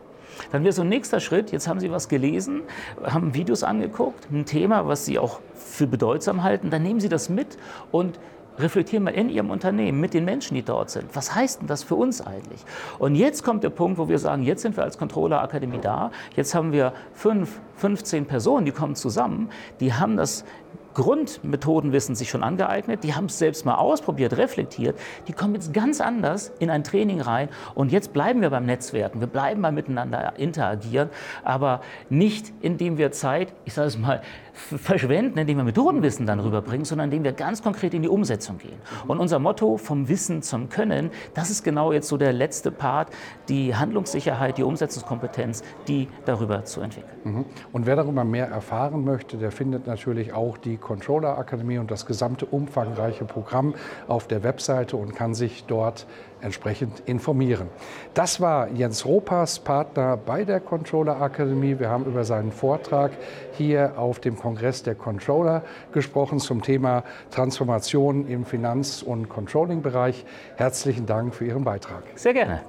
Dann 0.51 0.63
wäre 0.63 0.73
so 0.73 0.81
ein 0.81 0.89
nächster 0.89 1.19
Schritt, 1.19 1.51
jetzt 1.51 1.67
haben 1.67 1.79
Sie 1.79 1.91
was 1.91 2.07
gelesen, 2.07 2.63
haben 3.03 3.33
Videos 3.33 3.63
angeguckt, 3.63 4.31
ein 4.31 4.45
Thema, 4.45 4.87
was 4.87 5.05
Sie 5.05 5.19
auch 5.19 5.39
für 5.53 5.87
bedeutsam 5.87 6.43
halten, 6.43 6.69
dann 6.69 6.83
nehmen 6.83 6.99
Sie 6.99 7.09
das 7.09 7.29
mit 7.29 7.57
und 7.91 8.19
reflektieren 8.59 9.03
mal 9.03 9.11
in 9.11 9.29
Ihrem 9.29 9.49
Unternehmen 9.49 9.99
mit 9.99 10.13
den 10.13 10.25
Menschen, 10.25 10.55
die 10.55 10.63
dort 10.63 10.89
sind. 10.89 11.05
Was 11.13 11.33
heißt 11.33 11.61
denn 11.61 11.67
das 11.67 11.83
für 11.83 11.95
uns 11.95 12.21
eigentlich? 12.21 12.61
Und 12.99 13.15
jetzt 13.15 13.43
kommt 13.43 13.63
der 13.63 13.69
Punkt, 13.69 13.97
wo 13.97 14.07
wir 14.07 14.19
sagen, 14.19 14.43
jetzt 14.43 14.61
sind 14.61 14.77
wir 14.77 14.83
als 14.83 14.97
Controller 14.97 15.41
Akademie 15.41 15.79
da. 15.81 16.11
Jetzt 16.35 16.53
haben 16.55 16.71
wir 16.71 16.93
fünf, 17.13 17.59
15 17.77 18.25
Personen, 18.25 18.65
die 18.65 18.71
kommen 18.71 18.95
zusammen, 18.95 19.49
die 19.79 19.93
haben 19.93 20.17
das 20.17 20.45
Grundmethodenwissen 20.93 22.15
sich 22.15 22.29
schon 22.29 22.43
angeeignet, 22.43 23.03
die 23.03 23.13
haben 23.13 23.25
es 23.25 23.37
selbst 23.37 23.65
mal 23.65 23.75
ausprobiert, 23.75 24.37
reflektiert, 24.37 24.97
die 25.27 25.33
kommen 25.33 25.55
jetzt 25.55 25.73
ganz 25.73 26.01
anders 26.01 26.51
in 26.59 26.69
ein 26.69 26.83
Training 26.83 27.21
rein 27.21 27.49
und 27.75 27.91
jetzt 27.91 28.13
bleiben 28.13 28.41
wir 28.41 28.49
beim 28.49 28.65
Netzwerken, 28.65 29.19
wir 29.19 29.27
bleiben 29.27 29.61
mal 29.61 29.71
miteinander 29.71 30.33
interagieren, 30.37 31.09
aber 31.43 31.81
nicht 32.09 32.51
indem 32.61 32.97
wir 32.97 33.11
Zeit, 33.11 33.53
ich 33.65 33.73
sage 33.73 33.87
es 33.87 33.97
mal, 33.97 34.21
verschwenden, 34.53 35.37
indem 35.39 35.57
wir 35.57 35.63
Methodenwissen 35.63 36.25
dann 36.25 36.39
rüberbringen, 36.39 36.85
sondern 36.85 37.05
indem 37.05 37.23
wir 37.23 37.33
ganz 37.33 37.63
konkret 37.63 37.93
in 37.93 38.01
die 38.01 38.09
Umsetzung 38.09 38.57
gehen. 38.57 38.79
Und 39.07 39.19
unser 39.19 39.39
Motto 39.39 39.77
vom 39.77 40.09
Wissen 40.09 40.41
zum 40.41 40.69
Können, 40.69 41.09
das 41.33 41.49
ist 41.49 41.63
genau 41.63 41.91
jetzt 41.91 42.07
so 42.07 42.17
der 42.17 42.33
letzte 42.33 42.71
Part, 42.71 43.09
die 43.49 43.75
Handlungssicherheit, 43.75 44.57
die 44.57 44.63
Umsetzungskompetenz, 44.63 45.63
die 45.87 46.07
darüber 46.25 46.65
zu 46.65 46.81
entwickeln. 46.81 47.11
Mhm. 47.23 47.45
Und 47.71 47.85
wer 47.85 47.95
darüber 47.95 48.23
mehr 48.23 48.47
erfahren 48.47 49.03
möchte, 49.03 49.37
der 49.37 49.51
findet 49.51 49.87
natürlich 49.87 50.33
auch 50.33 50.57
die 50.57 50.77
Controller 50.81 51.37
Akademie 51.37 51.77
und 51.77 51.89
das 51.89 52.05
gesamte 52.05 52.45
umfangreiche 52.45 53.25
Programm 53.25 53.75
auf 54.07 54.27
der 54.27 54.43
Webseite 54.43 54.97
und 54.97 55.15
kann 55.15 55.33
sich 55.33 55.63
dort 55.65 56.05
entsprechend 56.41 57.01
informieren. 57.05 57.69
Das 58.13 58.41
war 58.41 58.67
Jens 58.69 59.05
Ropas, 59.05 59.59
Partner 59.59 60.17
bei 60.17 60.43
der 60.43 60.59
Controller 60.59 61.21
Akademie. 61.21 61.79
Wir 61.79 61.89
haben 61.89 62.05
über 62.05 62.23
seinen 62.23 62.51
Vortrag 62.51 63.11
hier 63.53 63.93
auf 63.97 64.19
dem 64.19 64.37
Kongress 64.37 64.83
der 64.83 64.95
Controller 64.95 65.63
gesprochen 65.93 66.39
zum 66.39 66.61
Thema 66.61 67.03
Transformation 67.29 68.27
im 68.27 68.45
Finanz- 68.45 69.03
und 69.03 69.29
Controlling-Bereich. 69.29 70.25
Herzlichen 70.57 71.05
Dank 71.05 71.35
für 71.35 71.45
Ihren 71.45 71.63
Beitrag. 71.63 72.03
Sehr 72.15 72.33
gerne. 72.33 72.61